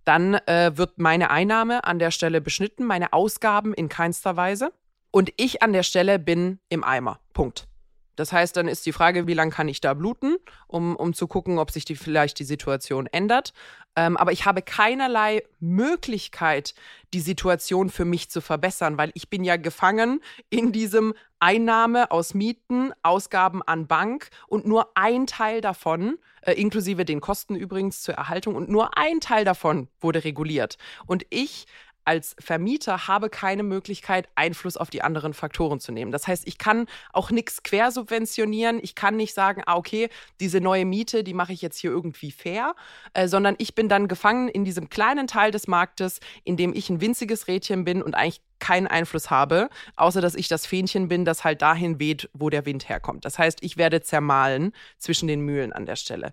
[0.05, 4.73] dann äh, wird meine Einnahme an der Stelle beschnitten, meine Ausgaben in keinster Weise.
[5.11, 7.21] Und ich an der Stelle bin im Eimer.
[7.33, 7.69] Punkt.
[8.17, 11.27] Das heißt, dann ist die Frage, wie lange kann ich da bluten, um, um zu
[11.27, 13.53] gucken, ob sich die, vielleicht die Situation ändert.
[13.95, 16.75] Ähm, aber ich habe keinerlei Möglichkeit,
[17.15, 22.35] die Situation für mich zu verbessern, weil ich bin ja gefangen in diesem Einnahme aus
[22.35, 28.15] Mieten, Ausgaben an Bank und nur ein Teil davon, äh, inklusive den Kosten übrigens zur
[28.15, 30.77] Erhaltung, und nur ein Teil davon wurde reguliert.
[31.07, 31.67] Und ich
[32.07, 36.13] als Vermieter habe keine Möglichkeit, Einfluss auf die anderen Faktoren zu nehmen.
[36.13, 38.79] Das heißt, ich kann auch nichts quersubventionieren.
[38.81, 40.09] Ich kann nicht sagen, ah, okay,
[40.41, 42.75] diese neue Miete, die mache ich jetzt hier irgendwie fair,
[43.13, 46.89] äh, sondern ich bin dann gefangen in diesem kleinen Teil des Marktes, in dem ich
[46.91, 51.25] ein winziges Rädchen bin und eigentlich keinen Einfluss habe, außer dass ich das Fähnchen bin,
[51.25, 53.25] das halt dahin weht, wo der Wind herkommt.
[53.25, 56.33] Das heißt, ich werde zermahlen zwischen den Mühlen an der Stelle.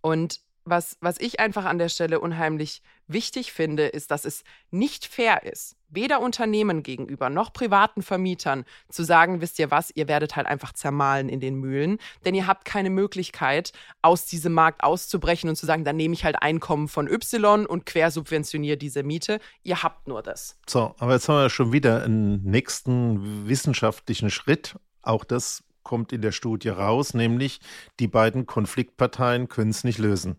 [0.00, 5.04] Und was, was ich einfach an der Stelle unheimlich wichtig finde, ist, dass es nicht
[5.04, 10.36] fair ist, weder Unternehmen gegenüber noch privaten Vermietern zu sagen, wisst ihr was, ihr werdet
[10.36, 15.50] halt einfach zermahlen in den Mühlen, denn ihr habt keine Möglichkeit, aus diesem Markt auszubrechen
[15.50, 19.40] und zu sagen, dann nehme ich halt Einkommen von Y und quersubventioniere diese Miete.
[19.62, 20.58] Ihr habt nur das.
[20.66, 24.76] So, aber jetzt haben wir schon wieder einen nächsten wissenschaftlichen Schritt.
[25.02, 27.60] Auch das kommt in der Studie raus, nämlich
[27.98, 30.36] die beiden Konfliktparteien können es nicht lösen.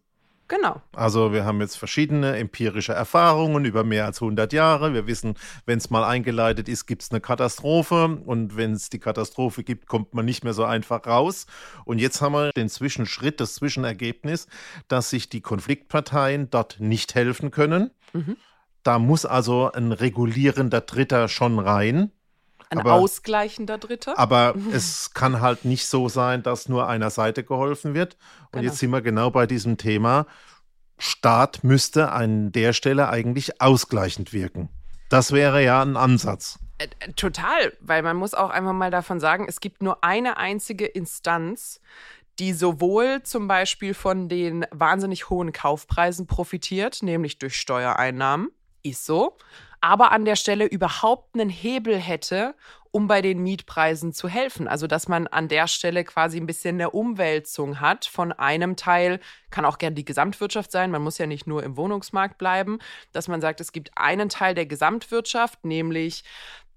[0.52, 0.82] Genau.
[0.94, 4.94] Also wir haben jetzt verschiedene empirische Erfahrungen über mehr als 100 Jahre.
[4.94, 5.36] Wir wissen,
[5.66, 8.20] wenn es mal eingeleitet ist, gibt es eine Katastrophe.
[8.26, 11.46] Und wenn es die Katastrophe gibt, kommt man nicht mehr so einfach raus.
[11.86, 14.48] Und jetzt haben wir den Zwischenschritt, das Zwischenergebnis,
[14.90, 17.92] dass sich die Konfliktparteien dort nicht helfen können.
[18.12, 18.36] Mhm.
[18.84, 22.12] Da muss also ein regulierender Dritter schon rein.
[22.72, 24.18] Ein aber, ausgleichender Dritter.
[24.18, 28.16] Aber es kann halt nicht so sein, dass nur einer Seite geholfen wird.
[28.46, 28.64] Und genau.
[28.64, 30.26] jetzt sind wir genau bei diesem Thema.
[30.98, 34.70] Staat müsste an der Stelle eigentlich ausgleichend wirken.
[35.10, 36.60] Das wäre ja ein Ansatz.
[36.78, 40.38] Äh, äh, total, weil man muss auch einfach mal davon sagen, es gibt nur eine
[40.38, 41.82] einzige Instanz,
[42.40, 48.50] die sowohl zum Beispiel von den wahnsinnig hohen Kaufpreisen profitiert, nämlich durch Steuereinnahmen,
[48.84, 49.38] ist so,
[49.82, 52.56] aber an der Stelle überhaupt einen Hebel hätte,
[52.92, 54.68] um bei den Mietpreisen zu helfen.
[54.68, 59.20] Also, dass man an der Stelle quasi ein bisschen eine Umwälzung hat von einem Teil,
[59.50, 62.80] kann auch gern die Gesamtwirtschaft sein, man muss ja nicht nur im Wohnungsmarkt bleiben,
[63.12, 66.24] dass man sagt, es gibt einen Teil der Gesamtwirtschaft, nämlich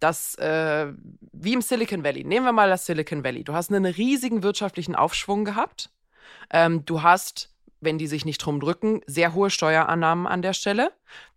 [0.00, 0.92] das, äh,
[1.32, 2.24] wie im Silicon Valley.
[2.24, 3.44] Nehmen wir mal das Silicon Valley.
[3.44, 5.90] Du hast einen riesigen wirtschaftlichen Aufschwung gehabt.
[6.50, 10.90] Ähm, du hast wenn die sich nicht drum drücken, sehr hohe Steuerannahmen an der Stelle.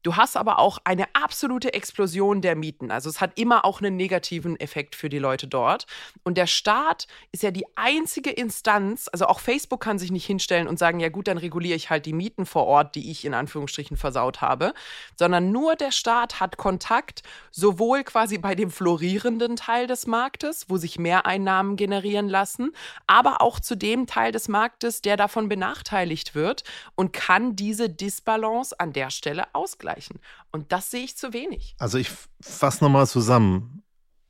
[0.07, 2.91] Du hast aber auch eine absolute Explosion der Mieten.
[2.91, 5.85] Also es hat immer auch einen negativen Effekt für die Leute dort.
[6.23, 10.69] Und der Staat ist ja die einzige Instanz, also auch Facebook kann sich nicht hinstellen
[10.69, 13.33] und sagen, ja gut, dann reguliere ich halt die Mieten vor Ort, die ich in
[13.33, 14.73] Anführungsstrichen versaut habe,
[15.17, 20.77] sondern nur der Staat hat Kontakt sowohl quasi bei dem florierenden Teil des Marktes, wo
[20.77, 22.71] sich Mehreinnahmen generieren lassen,
[23.07, 26.63] aber auch zu dem Teil des Marktes, der davon benachteiligt wird
[26.95, 30.19] und kann diese Disbalance an der Stelle ausgleichen.
[30.51, 31.75] Und das sehe ich zu wenig.
[31.79, 33.83] Also ich fasse nochmal zusammen.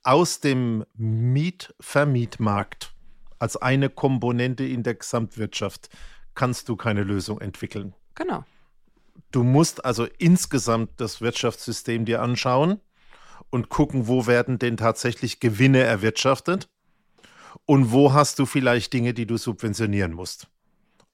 [0.04, 2.94] Aus dem Mietvermietmarkt
[3.40, 5.90] als eine Komponente in der Gesamtwirtschaft
[6.34, 7.94] kannst du keine Lösung entwickeln.
[8.16, 8.44] Genau.
[9.32, 12.80] Du musst also insgesamt das Wirtschaftssystem dir anschauen
[13.50, 16.70] und gucken, wo werden denn tatsächlich Gewinne erwirtschaftet
[17.66, 20.48] und wo hast du vielleicht Dinge, die du subventionieren musst.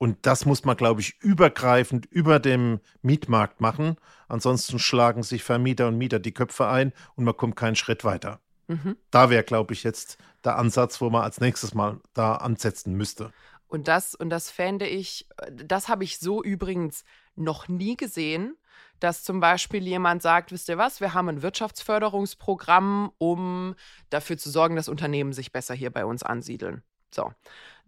[0.04, 3.96] Und das muss man, glaube ich, übergreifend über dem Mietmarkt machen.
[4.28, 8.42] Ansonsten schlagen sich Vermieter und Mieter die Köpfe ein und man kommt keinen Schritt weiter.
[8.68, 8.98] Mhm.
[9.12, 13.32] Da wäre, glaube ich, jetzt der Ansatz, wo man als nächstes mal da ansetzen müsste.
[13.68, 17.06] Und das, und das fände ich, das habe ich so übrigens
[17.38, 18.58] noch nie gesehen,
[19.00, 23.74] dass zum Beispiel jemand sagt, wisst ihr was, wir haben ein Wirtschaftsförderungsprogramm, um
[24.10, 26.84] dafür zu sorgen, dass Unternehmen sich besser hier bei uns ansiedeln.
[27.13, 27.32] So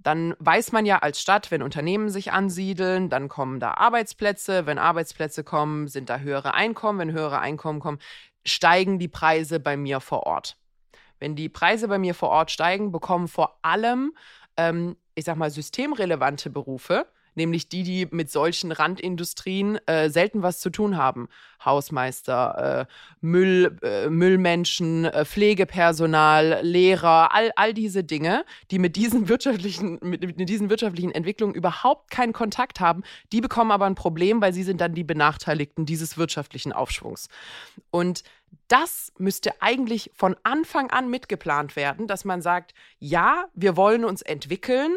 [0.05, 4.65] dann weiß man ja als Stadt, wenn Unternehmen sich ansiedeln, dann kommen da Arbeitsplätze.
[4.65, 6.99] Wenn Arbeitsplätze kommen, sind da höhere Einkommen.
[6.99, 7.99] Wenn höhere Einkommen kommen,
[8.45, 10.57] steigen die Preise bei mir vor Ort.
[11.19, 14.13] Wenn die Preise bei mir vor Ort steigen, bekommen vor allem,
[14.57, 20.59] ähm, ich sag mal, systemrelevante Berufe nämlich die, die mit solchen Randindustrien äh, selten was
[20.59, 21.27] zu tun haben.
[21.63, 29.27] Hausmeister, äh, Müll, äh, Müllmenschen, äh, Pflegepersonal, Lehrer, all, all diese Dinge, die mit diesen
[29.29, 34.41] wirtschaftlichen, mit, mit diesen wirtschaftlichen Entwicklungen überhaupt keinen Kontakt haben, die bekommen aber ein Problem,
[34.41, 37.29] weil sie sind dann die Benachteiligten dieses wirtschaftlichen Aufschwungs.
[37.91, 38.23] Und
[38.67, 44.21] das müsste eigentlich von Anfang an mitgeplant werden, dass man sagt, ja, wir wollen uns
[44.21, 44.95] entwickeln,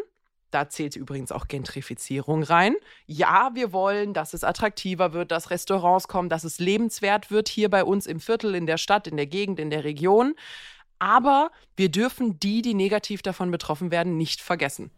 [0.51, 2.75] da zählt übrigens auch Gentrifizierung rein.
[3.05, 7.69] Ja, wir wollen, dass es attraktiver wird, dass Restaurants kommen, dass es lebenswert wird hier
[7.69, 10.35] bei uns im Viertel, in der Stadt, in der Gegend, in der Region.
[10.99, 14.91] Aber wir dürfen die, die negativ davon betroffen werden, nicht vergessen.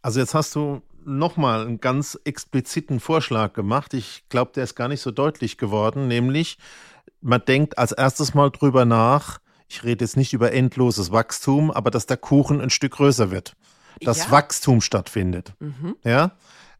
[0.00, 3.94] Also jetzt hast du nochmal einen ganz expliziten Vorschlag gemacht.
[3.94, 6.58] Ich glaube, der ist gar nicht so deutlich geworden, nämlich
[7.20, 11.90] man denkt als erstes mal drüber nach, ich rede jetzt nicht über endloses Wachstum, aber
[11.90, 13.54] dass der Kuchen ein Stück größer wird,
[14.00, 14.30] dass ja.
[14.30, 15.54] Wachstum stattfindet.
[15.60, 15.96] Mhm.
[16.04, 16.32] Ja,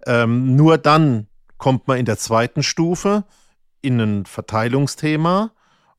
[0.06, 1.26] ähm, nur dann
[1.58, 3.24] kommt man in der zweiten Stufe
[3.80, 5.52] in ein Verteilungsthema.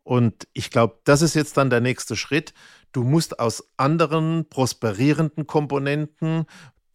[0.04, 2.54] Und ich glaube, das ist jetzt dann der nächste Schritt.
[2.92, 6.46] Du musst aus anderen prosperierenden Komponenten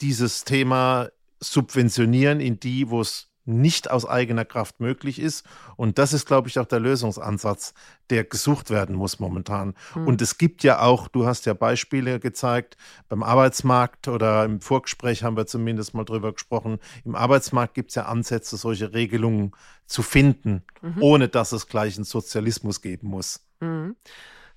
[0.00, 1.08] dieses Thema
[1.40, 5.44] subventionieren in die, wo es nicht aus eigener Kraft möglich ist.
[5.76, 7.74] Und das ist, glaube ich, auch der Lösungsansatz,
[8.10, 9.74] der gesucht werden muss momentan.
[9.94, 10.06] Mhm.
[10.06, 12.76] Und es gibt ja auch, du hast ja Beispiele gezeigt,
[13.08, 17.96] beim Arbeitsmarkt oder im Vorgespräch haben wir zumindest mal drüber gesprochen, im Arbeitsmarkt gibt es
[17.96, 19.52] ja Ansätze, solche Regelungen
[19.86, 21.02] zu finden, mhm.
[21.02, 23.46] ohne dass es gleich einen Sozialismus geben muss.
[23.60, 23.96] Mhm.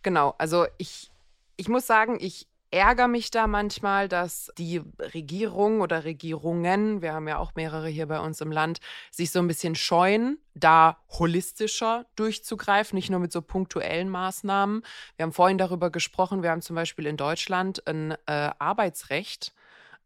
[0.04, 1.12] Genau, also ich,
[1.58, 2.48] ich muss sagen, ich
[2.78, 8.08] ärgere mich da manchmal, dass die Regierung oder Regierungen, wir haben ja auch mehrere hier
[8.08, 8.80] bei uns im Land,
[9.12, 14.84] sich so ein bisschen scheuen, da holistischer durchzugreifen, nicht nur mit so punktuellen Maßnahmen.
[15.16, 19.54] Wir haben vorhin darüber gesprochen, wir haben zum Beispiel in Deutschland ein äh, Arbeitsrecht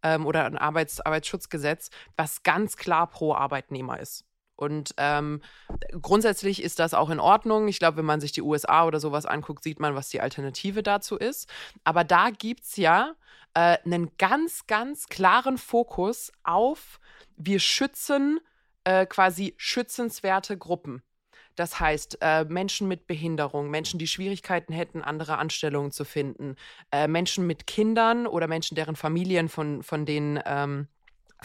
[0.03, 4.25] ähm, oder ein Arbeits Arbeitsschutzgesetz, was ganz klar pro Arbeitnehmer ist.
[4.61, 5.41] Und ähm,
[6.01, 7.67] grundsätzlich ist das auch in Ordnung.
[7.67, 10.83] Ich glaube, wenn man sich die USA oder sowas anguckt, sieht man, was die Alternative
[10.83, 11.49] dazu ist.
[11.83, 13.15] Aber da gibt es ja
[13.55, 16.99] äh, einen ganz, ganz klaren Fokus auf,
[17.37, 18.39] wir schützen
[18.83, 21.01] äh, quasi schützenswerte Gruppen.
[21.55, 26.55] Das heißt, äh, Menschen mit Behinderung, Menschen, die Schwierigkeiten hätten, andere Anstellungen zu finden,
[26.91, 30.87] äh, Menschen mit Kindern oder Menschen, deren Familien von, von denen ähm,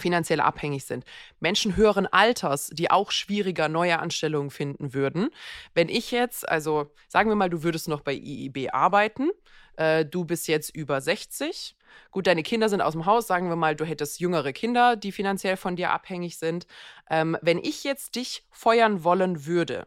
[0.01, 1.05] finanziell abhängig sind.
[1.41, 5.31] Menschen höheren Alters, die auch schwieriger neue Anstellungen finden würden.
[5.75, 9.31] Wenn ich jetzt, also sagen wir mal, du würdest noch bei IIB arbeiten,
[9.77, 11.77] äh, du bist jetzt über 60.
[12.11, 15.13] Gut, deine Kinder sind aus dem Haus, sagen wir mal, du hättest jüngere Kinder, die
[15.13, 16.67] finanziell von dir abhängig sind.
[17.11, 19.87] Ähm, wenn ich jetzt dich feuern wollen würde,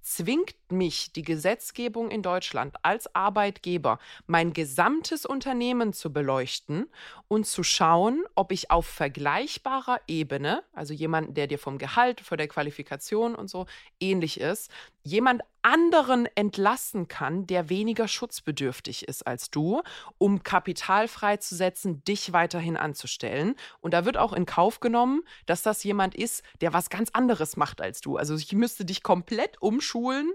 [0.00, 6.86] zwingt mich die Gesetzgebung in Deutschland als Arbeitgeber, mein gesamtes Unternehmen zu beleuchten
[7.28, 12.38] und zu schauen, ob ich auf vergleichbarer Ebene, also jemanden, der dir vom Gehalt, von
[12.38, 13.66] der Qualifikation und so
[14.00, 14.70] ähnlich ist,
[15.02, 19.82] jemand anderen entlassen kann, der weniger schutzbedürftig ist als du,
[20.16, 23.54] um Kapital freizusetzen, dich weiterhin anzustellen.
[23.80, 27.56] Und da wird auch in Kauf genommen, dass das jemand ist, der was ganz anderes
[27.56, 28.16] macht als du.
[28.16, 30.32] Also ich müsste dich komplett umschulen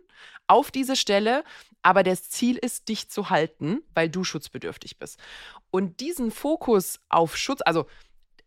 [0.47, 1.43] auf diese Stelle,
[1.81, 5.19] aber das Ziel ist, dich zu halten, weil du schutzbedürftig bist.
[5.71, 7.85] Und diesen Fokus auf Schutz, also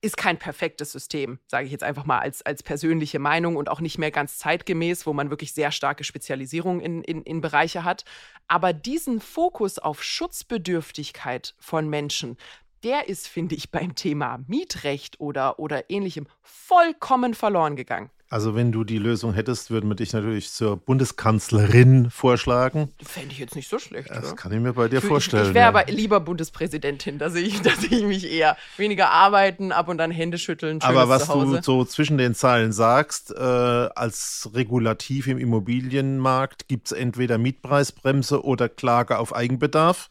[0.03, 3.81] ist kein perfektes System, sage ich jetzt einfach mal als, als persönliche Meinung und auch
[3.81, 8.05] nicht mehr ganz zeitgemäß, wo man wirklich sehr starke Spezialisierung in, in, in Bereiche hat.
[8.47, 12.37] Aber diesen Fokus auf Schutzbedürftigkeit von Menschen,
[12.85, 18.11] der ist, finde ich, beim Thema Mietrecht oder, oder ähnlichem vollkommen verloren gegangen.
[18.29, 22.93] Also wenn du die Lösung hättest, würden wir dich natürlich zur Bundeskanzlerin vorschlagen.
[23.01, 24.11] Fände ich jetzt nicht so schlecht.
[24.11, 24.35] Das oder?
[24.35, 25.45] kann ich mir bei dir vorstellen.
[25.45, 25.68] Ich, ich wäre ja.
[25.68, 30.39] aber lieber Bundespräsidentin, dass ich, dass ich mich eher weniger arbeiten, ab und dann Hände
[30.39, 30.83] schütteln.
[30.83, 36.93] Aber was du so zwischen den Zeilen sagst, äh, als Regulativ im Immobilienmarkt gibt es
[36.93, 40.11] entweder Mietpreisbremse oder Klage auf Eigenbedarf.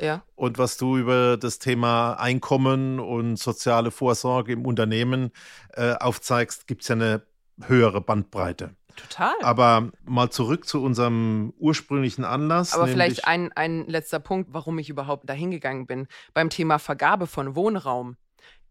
[0.00, 0.22] Ja.
[0.34, 5.30] Und was du über das Thema Einkommen und soziale Vorsorge im Unternehmen
[5.74, 7.22] äh, aufzeigst, gibt es ja eine
[7.60, 8.74] höhere Bandbreite.
[8.96, 9.34] Total.
[9.42, 12.74] Aber mal zurück zu unserem ursprünglichen Anlass.
[12.74, 16.06] Aber vielleicht ein, ein letzter Punkt, warum ich überhaupt dahin gegangen bin.
[16.34, 18.16] Beim Thema Vergabe von Wohnraum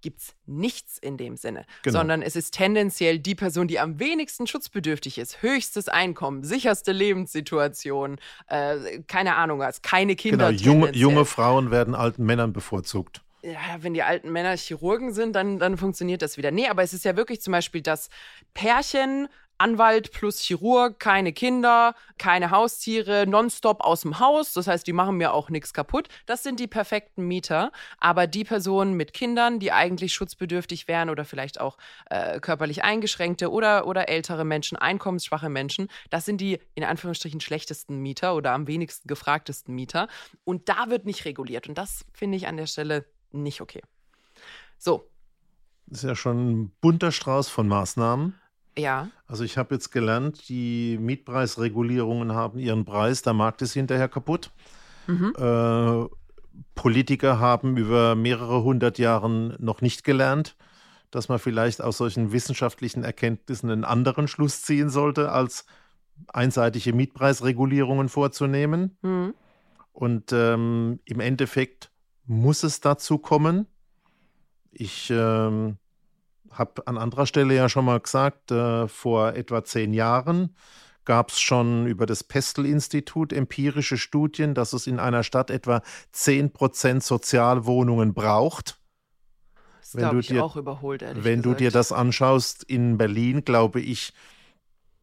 [0.02, 2.00] gibt es nichts in dem Sinne, genau.
[2.00, 8.18] sondern es ist tendenziell die Person, die am wenigsten schutzbedürftig ist, höchstes Einkommen, sicherste Lebenssituation,
[8.48, 10.52] äh, keine Ahnung, also keine Kinder.
[10.52, 15.34] Genau, junge, junge Frauen werden alten Männern bevorzugt ja, wenn die alten Männer Chirurgen sind,
[15.34, 16.52] dann, dann funktioniert das wieder.
[16.52, 18.10] Nee, aber es ist ja wirklich zum Beispiel das
[18.54, 19.28] Pärchen,
[19.62, 24.54] Anwalt plus Chirurg, keine Kinder, keine Haustiere, nonstop aus dem Haus.
[24.54, 26.08] Das heißt, die machen mir auch nichts kaputt.
[26.26, 27.72] Das sind die perfekten Mieter.
[28.00, 31.78] Aber die Personen mit Kindern, die eigentlich schutzbedürftig wären oder vielleicht auch
[32.10, 37.98] äh, körperlich eingeschränkte oder, oder ältere Menschen, einkommensschwache Menschen, das sind die in Anführungsstrichen schlechtesten
[37.98, 40.08] Mieter oder am wenigsten gefragtesten Mieter.
[40.44, 41.70] Und da wird nicht reguliert.
[41.70, 43.82] Und das finde ich an der Stelle nicht okay.
[44.78, 45.08] So.
[45.88, 48.36] Das ist ja schon ein bunter Strauß von Maßnahmen.
[48.78, 49.10] Ja.
[49.28, 54.52] Also ich habe jetzt gelernt, die Mietpreisregulierungen haben ihren Preis, der Markt ist hinterher kaputt.
[55.08, 55.34] Mhm.
[55.38, 56.06] Äh,
[56.76, 59.30] Politiker haben über mehrere hundert Jahre
[59.60, 60.56] noch nicht gelernt,
[61.10, 65.66] dass man vielleicht aus solchen wissenschaftlichen Erkenntnissen einen anderen Schluss ziehen sollte, als
[66.28, 68.98] einseitige Mietpreisregulierungen vorzunehmen.
[69.02, 69.34] Mhm.
[69.92, 71.91] Und ähm, im Endeffekt
[72.26, 73.68] muss es dazu kommen.
[74.72, 75.78] Ich ähm,
[76.50, 80.56] habe an anderer Stelle ja schon mal gesagt, äh, vor etwa zehn Jahren
[81.06, 86.54] gab es schon über das Pestel-Institut empirische Studien, dass es in einer Stadt etwa 10
[86.54, 88.80] Prozent Sozialwohnungen braucht.
[89.80, 91.60] Das glaube ich dir, auch überholt, ehrlich Wenn gesagt.
[91.60, 94.14] du dir das anschaust in Berlin, glaube ich,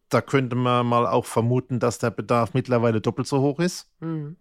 [0.08, 3.90] da könnte man mal auch vermuten, dass der Bedarf mittlerweile doppelt so hoch ist.
[4.00, 4.36] Mhm.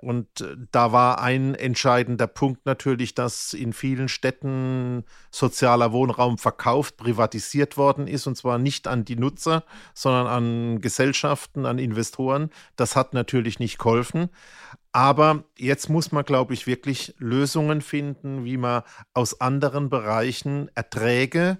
[0.00, 6.96] Und äh, da war ein entscheidender Punkt natürlich, dass in vielen Städten sozialer Wohnraum verkauft,
[6.96, 12.50] privatisiert worden ist, und zwar nicht an die Nutzer, sondern an Gesellschaften, an Investoren.
[12.76, 14.30] Das hat natürlich nicht geholfen.
[14.92, 18.82] Aber jetzt muss man, glaube ich, wirklich Lösungen finden, wie man
[19.14, 21.58] aus anderen Bereichen Erträge,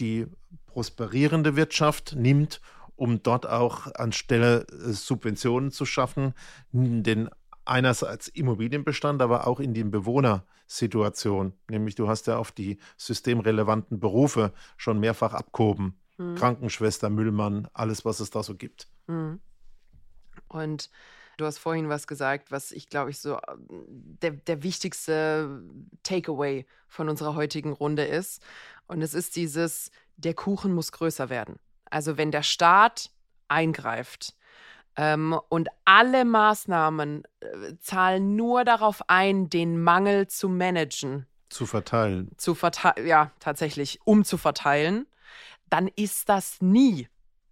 [0.00, 0.26] die
[0.66, 2.60] prosperierende Wirtschaft nimmt,
[2.96, 6.34] um dort auch anstelle äh, Subventionen zu schaffen,
[6.72, 7.28] den
[7.64, 11.52] einerseits Immobilienbestand, aber auch in die Bewohnersituation.
[11.68, 15.98] Nämlich du hast ja auf die systemrelevanten Berufe schon mehrfach abgehoben.
[16.18, 16.34] Mhm.
[16.36, 18.88] Krankenschwester, Müllmann, alles, was es da so gibt.
[19.06, 19.40] Mhm.
[20.48, 20.90] Und
[21.36, 23.38] du hast vorhin was gesagt, was ich glaube ich so
[23.68, 25.62] der, der wichtigste
[26.02, 28.42] Takeaway von unserer heutigen Runde ist.
[28.86, 31.58] Und es ist dieses, der Kuchen muss größer werden.
[31.90, 33.10] Also wenn der Staat
[33.48, 34.34] eingreift,
[34.96, 37.46] ähm, und alle Maßnahmen äh,
[37.80, 41.26] zahlen nur darauf ein, den Mangel zu managen.
[41.48, 42.30] Zu verteilen.
[42.36, 45.06] Zu verteilen, ja, tatsächlich, um zu verteilen.
[45.68, 47.08] Dann ist das nie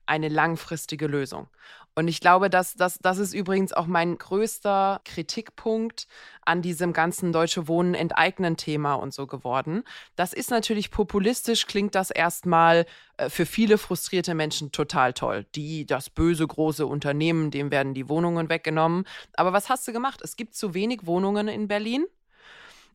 [0.07, 1.49] eine langfristige Lösung.
[1.95, 6.07] Und ich glaube, dass, dass das ist übrigens auch mein größter Kritikpunkt
[6.40, 9.84] an diesem ganzen Deutsche Wohnen enteignen Thema und so geworden.
[10.16, 12.86] Das ist natürlich populistisch, klingt das erstmal
[13.18, 15.45] äh, für viele frustrierte Menschen total toll.
[15.55, 19.05] Die, das böse große Unternehmen, dem werden die Wohnungen weggenommen.
[19.34, 20.20] Aber was hast du gemacht?
[20.22, 22.07] Es gibt zu wenig Wohnungen in Berlin.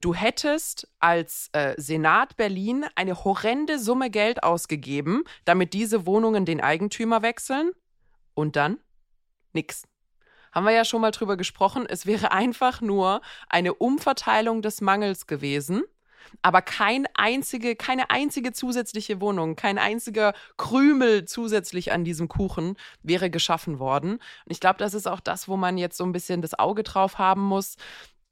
[0.02, 6.62] Du hättest als äh, Senat Berlin eine horrende Summe Geld ausgegeben, damit diese Wohnungen den
[6.62, 7.72] Eigentümer wechseln.
[8.34, 8.78] Und dann?
[9.58, 9.84] Nix.
[10.52, 11.86] Haben wir ja schon mal drüber gesprochen.
[11.88, 15.84] Es wäre einfach nur eine Umverteilung des Mangels gewesen
[16.42, 23.30] aber kein einzige, keine einzige zusätzliche Wohnung, kein einziger Krümel zusätzlich an diesem Kuchen wäre
[23.30, 24.14] geschaffen worden.
[24.14, 26.84] Und ich glaube, das ist auch das, wo man jetzt so ein bisschen das Auge
[26.84, 27.76] drauf haben muss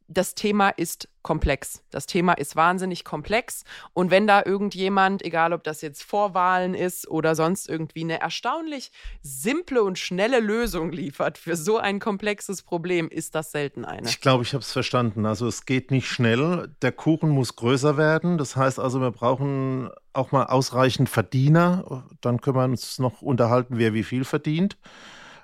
[0.07, 1.83] das Thema ist komplex.
[1.89, 3.63] Das Thema ist wahnsinnig komplex.
[3.93, 8.91] Und wenn da irgendjemand, egal ob das jetzt Vorwahlen ist oder sonst irgendwie eine erstaunlich
[9.21, 14.07] simple und schnelle Lösung liefert für so ein komplexes Problem, ist das selten eine.
[14.07, 15.25] Ich glaube, ich habe es verstanden.
[15.25, 16.69] Also es geht nicht schnell.
[16.83, 18.37] Der Kuchen muss größer werden.
[18.37, 22.05] Das heißt also, wir brauchen auch mal ausreichend Verdiener.
[22.21, 24.77] Dann können wir uns noch unterhalten, wer wie viel verdient.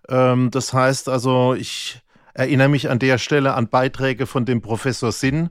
[0.07, 2.01] Ähm, das heißt also, ich
[2.33, 5.49] erinnere mich an der Stelle an Beiträge von dem Professor Sinn,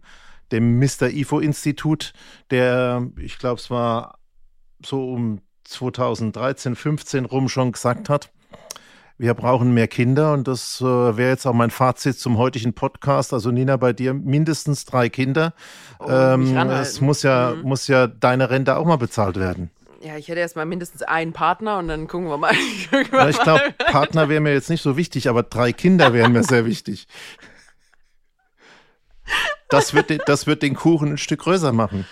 [0.53, 1.09] dem Mr.
[1.11, 2.13] IFO-Institut,
[2.51, 4.19] der, ich glaube, es war
[4.85, 8.31] so um 2013, 15 rum schon gesagt hat,
[9.21, 13.35] wir brauchen mehr Kinder und das äh, wäre jetzt auch mein Fazit zum heutigen Podcast.
[13.35, 15.53] Also Nina, bei dir mindestens drei Kinder.
[15.99, 17.69] Oh, ähm, es muss ja, mhm.
[17.69, 19.71] muss ja deine Rente auch mal bezahlt werden.
[20.01, 22.55] Ja, ich hätte erstmal mindestens einen Partner und dann gucken wir mal.
[23.13, 26.43] ja, ich glaube, Partner wäre mir jetzt nicht so wichtig, aber drei Kinder wären mir
[26.43, 27.07] sehr wichtig.
[29.69, 32.07] Das wird, das wird den Kuchen ein Stück größer machen.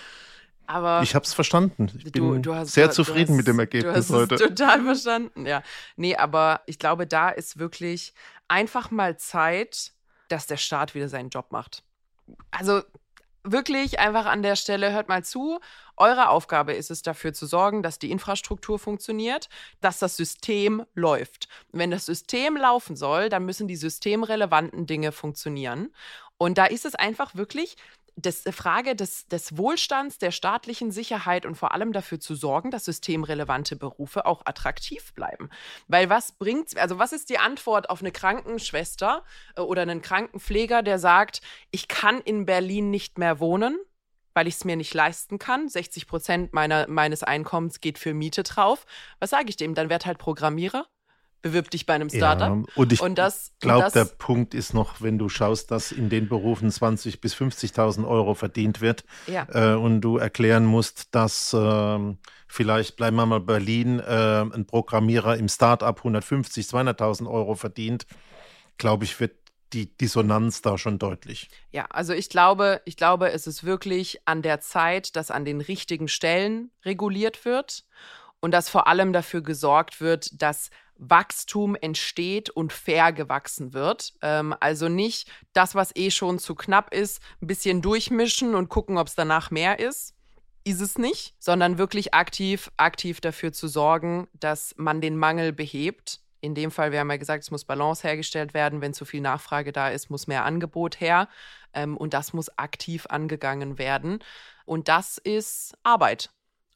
[0.67, 1.91] Aber ich habe es verstanden.
[1.97, 4.35] Ich bin du, hast, sehr zufrieden hast, mit dem Ergebnis du hast heute.
[4.35, 5.63] Es total verstanden, ja.
[5.95, 8.13] Nee, aber ich glaube, da ist wirklich
[8.47, 9.93] einfach mal Zeit,
[10.27, 11.83] dass der Staat wieder seinen Job macht.
[12.51, 12.83] Also
[13.51, 15.59] wirklich einfach an der Stelle, hört mal zu.
[15.97, 19.49] Eure Aufgabe ist es, dafür zu sorgen, dass die Infrastruktur funktioniert,
[19.81, 21.47] dass das System läuft.
[21.71, 25.93] wenn das System laufen soll, dann müssen die systemrelevanten Dinge funktionieren.
[26.37, 27.75] Und da ist es einfach wirklich
[28.21, 32.71] das äh, Frage des, des Wohlstands, der staatlichen Sicherheit und vor allem dafür zu sorgen,
[32.71, 35.49] dass systemrelevante Berufe auch attraktiv bleiben.
[35.87, 39.23] Weil was bringt, also was ist die Antwort auf eine Krankenschwester
[39.55, 41.41] äh, oder einen Krankenpfleger, der sagt,
[41.71, 43.77] ich kann in Berlin nicht mehr wohnen?
[44.35, 45.67] weil ich es mir nicht leisten kann.
[45.67, 48.85] 60 Prozent meiner, meines Einkommens geht für Miete drauf.
[49.19, 49.75] Was sage ich dem?
[49.75, 50.85] Dann werd halt Programmierer
[51.41, 52.49] bewirb dich bei einem Startup.
[52.49, 52.99] Ja, und ich
[53.59, 58.07] glaube, der Punkt ist noch, wenn du schaust, dass in den Berufen 20.000 bis 50.000
[58.07, 59.47] Euro verdient wird ja.
[59.51, 62.15] äh, und du erklären musst, dass äh,
[62.47, 68.05] vielleicht, bleiben wir mal Berlin, äh, ein Programmierer im Startup 150, 200.000 Euro verdient,
[68.77, 69.33] glaube ich, wird
[69.73, 71.49] die Dissonanz da schon deutlich.
[71.71, 75.61] Ja, also ich glaube, ich glaube, es ist wirklich an der Zeit, dass an den
[75.61, 77.85] richtigen Stellen reguliert wird
[78.41, 80.69] und dass vor allem dafür gesorgt wird, dass
[80.99, 84.13] Wachstum entsteht und fair gewachsen wird.
[84.21, 88.97] Ähm, also nicht das, was eh schon zu knapp ist, ein bisschen durchmischen und gucken,
[88.97, 90.13] ob es danach mehr ist.
[90.65, 96.19] Ist es nicht, sondern wirklich aktiv, aktiv dafür zu sorgen, dass man den Mangel behebt.
[96.41, 98.81] In dem Fall, wir haben ja gesagt, es muss Balance hergestellt werden.
[98.81, 101.29] Wenn zu viel Nachfrage da ist, muss mehr Angebot her.
[101.73, 104.19] Ähm, und das muss aktiv angegangen werden.
[104.65, 106.29] Und das ist Arbeit.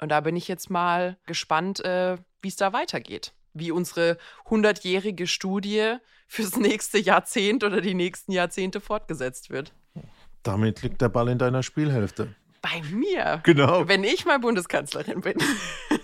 [0.04, 4.18] Und da bin ich jetzt mal gespannt, äh, wie es da weitergeht wie unsere
[4.49, 5.97] hundertjährige Studie
[6.28, 9.74] fürs nächste Jahrzehnt oder die nächsten Jahrzehnte fortgesetzt wird.
[10.41, 12.36] Damit liegt der Ball in deiner Spielhälfte.
[12.62, 13.41] Bei mir?
[13.43, 13.88] Genau.
[13.88, 15.38] Wenn ich mal Bundeskanzlerin bin.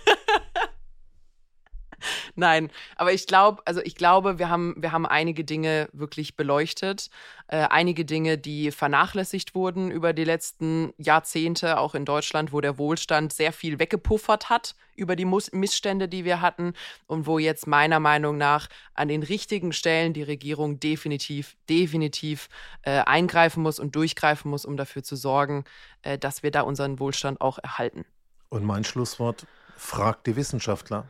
[2.34, 7.10] Nein, aber ich glaube, also ich glaube, wir haben, wir haben einige Dinge wirklich beleuchtet.
[7.48, 12.78] Äh, einige Dinge, die vernachlässigt wurden über die letzten Jahrzehnte, auch in Deutschland, wo der
[12.78, 16.74] Wohlstand sehr viel weggepuffert hat über die Mus Missstände, die wir hatten
[17.06, 22.48] und wo jetzt meiner Meinung nach an den richtigen Stellen die Regierung definitiv, definitiv
[22.82, 25.64] äh, eingreifen muss und durchgreifen muss, um dafür zu sorgen,
[26.02, 28.04] äh, dass wir da unseren Wohlstand auch erhalten.
[28.50, 31.08] Und mein Schlusswort, fragt die Wissenschaftler.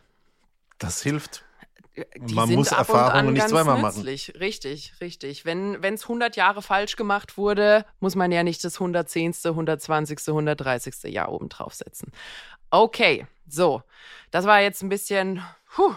[0.80, 1.44] Das hilft.
[2.16, 4.28] Die Man muss Erfahrungen nicht zweimal nützlich.
[4.28, 4.38] machen.
[4.40, 5.44] Richtig, richtig.
[5.44, 11.12] Wenn es 100 Jahre falsch gemacht wurde, muss man ja nicht das 110., 120., 130.
[11.12, 12.10] Jahr oben draufsetzen.
[12.70, 13.82] Okay, so.
[14.30, 15.42] Das war jetzt ein bisschen,
[15.74, 15.94] puh,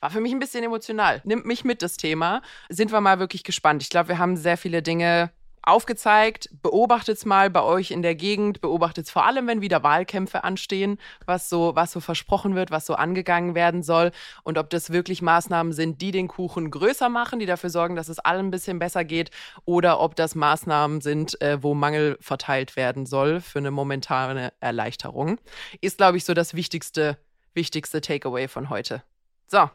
[0.00, 1.22] war für mich ein bisschen emotional.
[1.24, 2.42] Nimmt mich mit, das Thema.
[2.68, 3.82] Sind wir mal wirklich gespannt.
[3.82, 5.30] Ich glaube, wir haben sehr viele Dinge
[5.66, 6.48] aufgezeigt.
[6.62, 8.60] Beobachtet es mal bei euch in der Gegend.
[8.60, 12.86] Beobachtet es vor allem, wenn wieder Wahlkämpfe anstehen, was so, was so versprochen wird, was
[12.86, 14.12] so angegangen werden soll
[14.44, 18.08] und ob das wirklich Maßnahmen sind, die den Kuchen größer machen, die dafür sorgen, dass
[18.08, 19.30] es allen ein bisschen besser geht
[19.64, 25.38] oder ob das Maßnahmen sind, äh, wo Mangel verteilt werden soll für eine momentane Erleichterung.
[25.80, 27.18] Ist, glaube ich, so das wichtigste,
[27.54, 29.02] wichtigste Takeaway von heute.
[29.48, 29.70] So,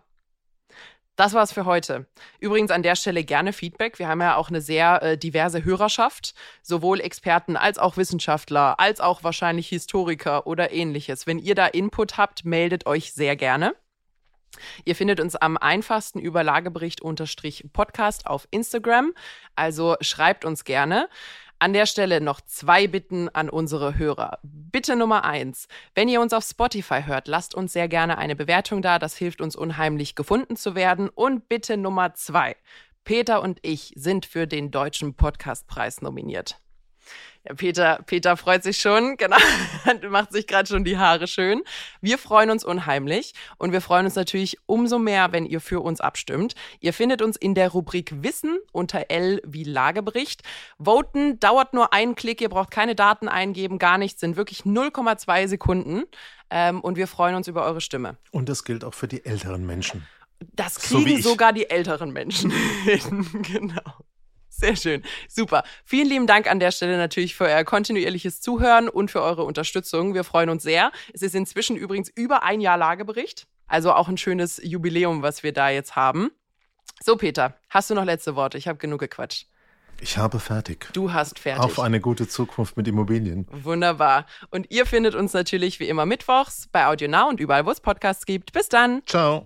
[1.21, 2.07] das war's für heute.
[2.39, 3.99] Übrigens an der Stelle gerne Feedback.
[3.99, 8.99] Wir haben ja auch eine sehr äh, diverse Hörerschaft, sowohl Experten als auch Wissenschaftler, als
[8.99, 11.27] auch wahrscheinlich Historiker oder ähnliches.
[11.27, 13.75] Wenn ihr da Input habt, meldet euch sehr gerne.
[14.83, 19.13] Ihr findet uns am einfachsten über Lagebericht-Podcast auf Instagram.
[19.55, 21.07] Also schreibt uns gerne.
[21.61, 24.39] An der Stelle noch zwei Bitten an unsere Hörer.
[24.41, 25.67] Bitte Nummer eins.
[25.93, 28.97] Wenn ihr uns auf Spotify hört, lasst uns sehr gerne eine Bewertung da.
[28.97, 31.07] Das hilft uns unheimlich gefunden zu werden.
[31.07, 32.55] Und bitte Nummer zwei.
[33.03, 36.59] Peter und ich sind für den Deutschen Podcastpreis nominiert.
[37.43, 39.37] Ja, Peter, Peter freut sich schon, genau,
[40.09, 41.63] macht sich gerade schon die Haare schön.
[41.99, 46.01] Wir freuen uns unheimlich und wir freuen uns natürlich umso mehr, wenn ihr für uns
[46.01, 46.53] abstimmt.
[46.81, 50.43] Ihr findet uns in der Rubrik Wissen unter L wie Lagebericht.
[50.77, 55.47] Voten dauert nur einen Klick, ihr braucht keine Daten eingeben, gar nichts, sind wirklich 0,2
[55.47, 56.03] Sekunden
[56.51, 58.17] ähm, und wir freuen uns über eure Stimme.
[58.29, 60.05] Und das gilt auch für die älteren Menschen.
[60.53, 62.51] Das kriegen so sogar die älteren Menschen
[62.83, 64.05] hin, genau.
[64.51, 65.01] Sehr schön.
[65.27, 65.63] Super.
[65.85, 70.13] Vielen lieben Dank an der Stelle natürlich für euer kontinuierliches Zuhören und für eure Unterstützung.
[70.13, 70.91] Wir freuen uns sehr.
[71.13, 73.47] Es ist inzwischen übrigens über ein Jahr Lagebericht.
[73.67, 76.31] Also auch ein schönes Jubiläum, was wir da jetzt haben.
[77.01, 78.57] So, Peter, hast du noch letzte Worte?
[78.57, 79.47] Ich habe genug gequatscht.
[80.01, 80.89] Ich habe fertig.
[80.93, 81.63] Du hast fertig.
[81.63, 83.47] Auf eine gute Zukunft mit Immobilien.
[83.51, 84.25] Wunderbar.
[84.49, 87.79] Und ihr findet uns natürlich wie immer mittwochs bei Audio Now und überall, wo es
[87.79, 88.51] Podcasts gibt.
[88.51, 89.01] Bis dann.
[89.05, 89.45] Ciao.